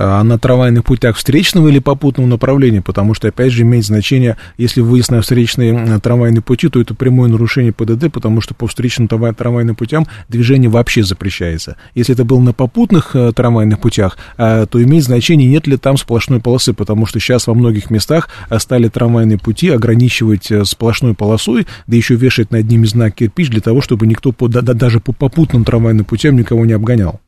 [0.00, 4.80] А на трамвайных путях встречного или попутного направления, потому что, опять же, имеет значение, если
[4.80, 9.74] выезд на встречные трамвайные пути, то это прямое нарушение ПДД, потому что по встречным трамвайным
[9.74, 11.76] путям движение вообще запрещается.
[11.96, 15.96] Если это было на попутных э, трамвайных путях, э, то имеет значение, нет ли там
[15.96, 21.66] сплошной полосы, потому что сейчас во многих местах э, стали трамвайные пути ограничивать сплошной полосой,
[21.88, 25.12] да еще вешать над ними знак кирпич для того, чтобы никто по, да, даже по
[25.12, 27.20] попутным трамвайным путям никого не обгонял.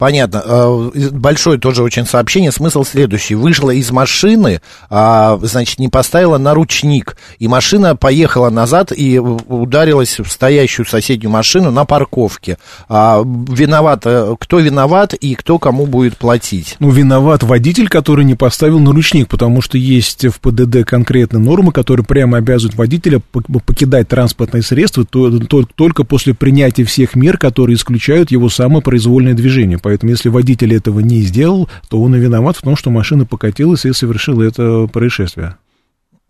[0.00, 0.42] Понятно.
[0.42, 2.50] Э, большое тоже очень сообщение.
[2.50, 3.34] Смысл следующий.
[3.34, 7.18] Вышла из машины, а, значит, не поставила на ручник.
[7.38, 12.56] И машина поехала назад и ударилась в стоящую соседнюю машину на парковке.
[12.88, 16.76] А, виноват, э, кто виноват и кто кому будет платить?
[16.78, 21.72] Ну, виноват водитель, который не поставил на ручник, потому что есть в ПДД конкретные нормы,
[21.72, 23.20] которые прямо обязывают водителя
[23.66, 29.78] покидать транспортное средство только после принятия всех мер, которые исключают его самопроизвольное движение.
[29.90, 33.84] Поэтому, если водитель этого не сделал, то он и виноват в том, что машина покатилась
[33.84, 35.56] и совершила это происшествие.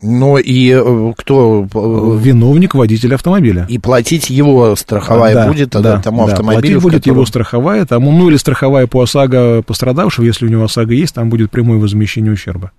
[0.00, 1.68] Но и э, кто...
[1.74, 3.66] Э, Виновник водителя автомобиля.
[3.68, 7.16] И платить его страховая да, будет тогда да, тому да, автомобилю, платить будет котором...
[7.16, 11.28] его страховая, тому, ну или страховая по ОСАГО пострадавшего, если у него ОСАГО есть, там
[11.28, 12.70] будет прямое возмещение ущерба.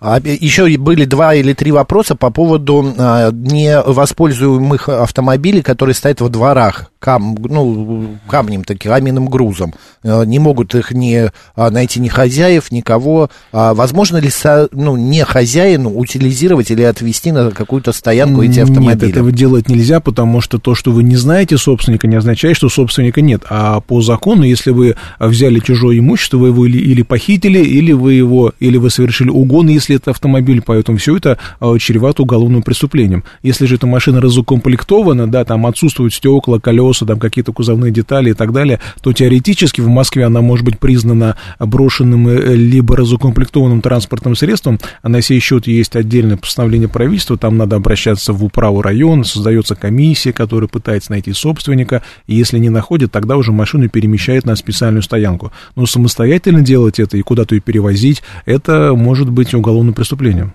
[0.00, 6.28] А, еще были два или три вопроса по поводу а, невоспользуемых автомобилей, которые стоят во
[6.28, 9.74] дворах кам, ну, камнем, таким каменным грузом.
[10.04, 13.30] А, не могут их не а, найти ни хозяев, никого.
[13.52, 19.06] Возможно ли со, ну, не хозяину утилизировать или отвезти на какую-то стоянку эти автомобили?
[19.06, 22.68] Нет, этого делать нельзя, потому что то, что вы не знаете собственника, не означает, что
[22.68, 23.42] собственника нет.
[23.48, 28.14] А по закону, если вы взяли чужое имущество, вы его или, или похитили, или вы
[28.14, 33.24] его, или вы совершили угон, если это автомобиль, поэтому все это а, чревато уголовным преступлением.
[33.42, 38.34] Если же эта машина разукомплектована, да, там отсутствуют стекла, колеса, там какие-то кузовные детали и
[38.34, 44.36] так далее, то теоретически в Москве она может быть признана брошенным э, либо разукомплектованным транспортным
[44.36, 49.24] средством, а на сей счет есть отдельное постановление правительства, там надо обращаться в управу района,
[49.24, 54.56] создается комиссия, которая пытается найти собственника, и если не находит, тогда уже машину перемещает на
[54.56, 55.52] специальную стоянку.
[55.76, 60.54] Но самостоятельно делать это и куда-то ее перевозить, это может быть уголовным преступлением.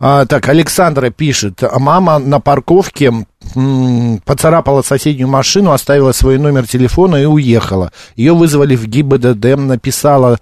[0.00, 3.12] А, так, Александра пишет, мама на парковке
[3.56, 7.90] м, поцарапала соседнюю машину, оставила свой номер телефона и уехала.
[8.14, 10.38] Ее вызвали в ГИБДД, написала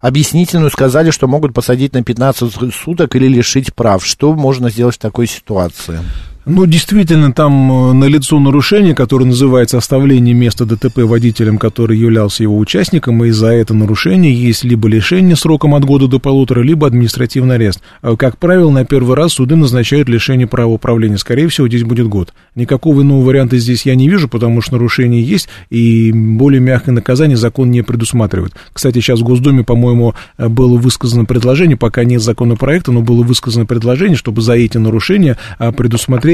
[0.00, 4.04] объяснительную, сказали, что могут посадить на 15 суток или лишить прав.
[4.04, 5.98] Что можно сделать в такой ситуации?
[6.46, 12.58] Ну, действительно, там э, налицо нарушение, которое называется оставление места ДТП водителем, который являлся его
[12.58, 17.54] участником, и за это нарушение есть либо лишение сроком от года до полутора, либо административный
[17.54, 17.80] арест.
[18.02, 21.16] А, Как правило, на первый раз суды назначают лишение права управления.
[21.16, 22.34] Скорее всего, здесь будет год.
[22.54, 27.38] Никакого иного варианта здесь я не вижу, потому что нарушение есть, и более мягкое наказание
[27.38, 28.52] закон не предусматривает.
[28.74, 33.64] Кстати, сейчас в Госдуме, по-моему, э, было высказано предложение, пока нет законопроекта, но было высказано
[33.64, 35.72] предложение, чтобы за эти нарушения а,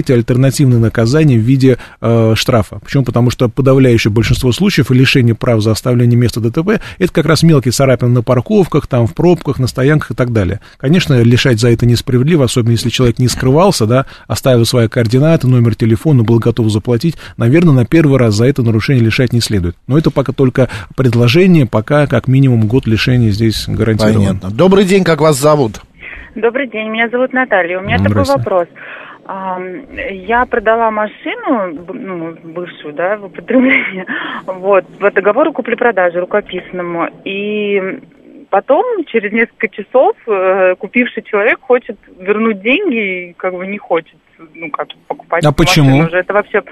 [0.01, 2.79] предусмотреть альтернативное наказание в виде э, штрафа.
[2.81, 3.05] Почему?
[3.05, 7.73] Потому что подавляющее большинство случаев лишения прав за оставление места ДТП это как раз мелкие
[7.73, 10.61] царапины на парковках, там в пробках, на стоянках и так далее.
[10.79, 15.75] Конечно, лишать за это несправедливо, особенно если человек не скрывался, да, оставил свои координаты, номер
[15.75, 17.17] телефона, был готов заплатить.
[17.37, 19.77] Наверное, на первый раз за это нарушение лишать не следует.
[19.87, 24.27] Но это пока только предложение, пока как минимум год лишения здесь гарантирован.
[24.27, 24.51] Понятно.
[24.51, 25.81] Добрый день, как вас зовут?
[26.35, 27.79] Добрый день, меня зовут Наталья.
[27.81, 28.69] У меня такой вопрос.
[29.33, 34.07] Я продала машину, ну, бывшую, да, в употребление,
[34.47, 37.09] вот, по договору купли-продажи рукописному.
[37.25, 38.01] И
[38.51, 44.17] потом, через несколько часов, э, купивший человек хочет вернуть деньги и как бы не хочет,
[44.55, 45.91] ну, как покупать А почему?
[45.91, 46.17] машину уже.
[46.17, 46.63] Это вообще...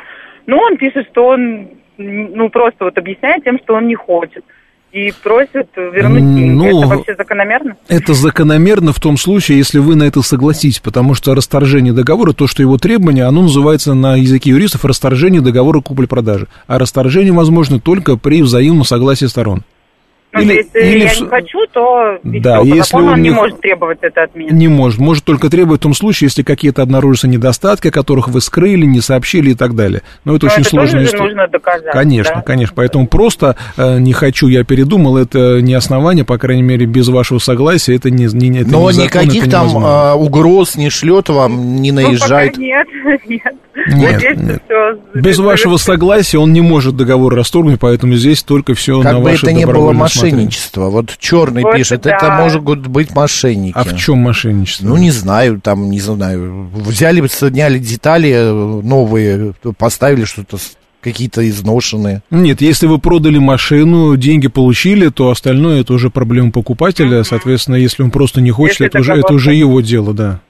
[0.46, 4.44] Ну, он пишет, что он, ну, просто вот объясняет тем, что он не хочет.
[4.92, 6.50] И просит вернуть деньги.
[6.50, 7.76] ну, Это вообще закономерно?
[7.88, 12.46] Это закономерно в том случае, если вы на это согласитесь, потому что расторжение договора, то,
[12.46, 16.48] что его требование, оно называется на языке юристов расторжение договора купли-продажи.
[16.66, 19.62] А расторжение возможно только при взаимном согласии сторон.
[20.30, 23.22] Ну, Или- если или я в- не хочу, то Да, по если закону он он
[23.22, 24.50] не не может требовать это от меня.
[24.50, 25.00] Не может.
[25.00, 29.00] Может только требовать в том случае, если какие-то обнаружатся недостатки, о которых вы скрыли, не
[29.00, 30.02] сообщили и так далее.
[30.24, 31.24] Но это Но очень это сложная тоже же история.
[31.34, 31.92] нужно доказать.
[31.92, 32.42] Конечно, да?
[32.42, 32.74] конечно.
[32.76, 37.38] Поэтому просто э, не хочу, я передумал, это не основание, по крайней мере, без вашего
[37.38, 41.30] согласия, это не, не, это Но не закон, никаких это там а, угроз не шлет
[41.30, 42.52] вам, не Ну, наезжает.
[42.52, 42.86] пока нет,
[43.26, 43.42] нет.
[43.90, 44.62] Нет, Надеюсь, нет.
[44.66, 49.18] всё Без вашего согласия он не может договор расторгнуть, поэтому здесь только все Как на
[49.20, 50.27] бы ваше это ни было добровольное усмотрение.
[50.32, 50.88] Мошенничество.
[50.90, 52.16] Вот черный Вот пишет, да.
[52.16, 53.74] это может быть мошенники.
[53.76, 54.86] А в чем мошенничество?
[54.86, 60.58] Ну, не знаю, там, не знаю, взяли, соединяли детали э, новые, поставили что-то,
[61.00, 62.22] какие-то изношенные.
[62.30, 67.22] Нет, если вы продали машину, деньги получили, то остальное это уже проблема покупателя.
[67.24, 70.40] Соответственно, если он просто не хочет, Если это уже, договор это уже его дело, да.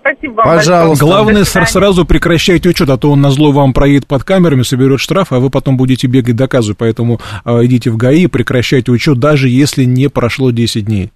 [0.00, 1.04] Спасибо вам Пожалуйста.
[1.04, 1.24] большое.
[1.24, 5.32] Главное, сразу прекращайте учет, а то он на зло вам проедет под камерами, соберет штраф,
[5.32, 6.78] а вы потом будете бегать доказывать.
[6.78, 11.12] Поэтому а, идите в ГАИ, прекращайте учет, даже если не прошло 10 дней.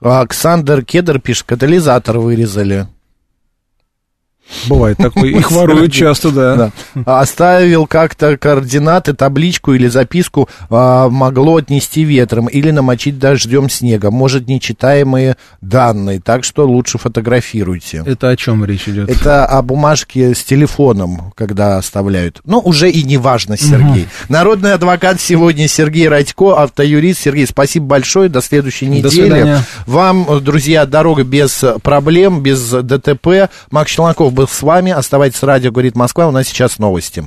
[0.00, 2.86] Александр Кедр пишет, катализатор вырезали.
[4.68, 5.30] Бывает такое.
[5.30, 6.56] Их воруют часто, да.
[6.56, 6.72] Да.
[7.06, 14.14] А Оставил как-то координаты, табличку или записку а, могло отнести ветром или намочить дождем снегом.
[14.14, 18.02] Может, нечитаемые данные, так что лучше фотографируйте.
[18.06, 19.10] Это о чем речь идет?
[19.10, 22.40] Это о бумажке с телефоном, когда оставляют.
[22.44, 24.08] Ну, уже и не важно, Сергей.
[24.28, 27.20] Народный адвокат сегодня Сергей Радько, автоюрист.
[27.20, 28.28] Сергей, спасибо большое.
[28.28, 29.10] До следующей До недели.
[29.10, 29.62] свидания.
[29.86, 33.50] Вам, друзья, дорога без проблем, без ДТП.
[33.70, 34.92] Макс Челноков был с вами.
[34.92, 36.28] Оставайтесь с радио, говорит Москва.
[36.28, 37.24] У нас сейчас новости.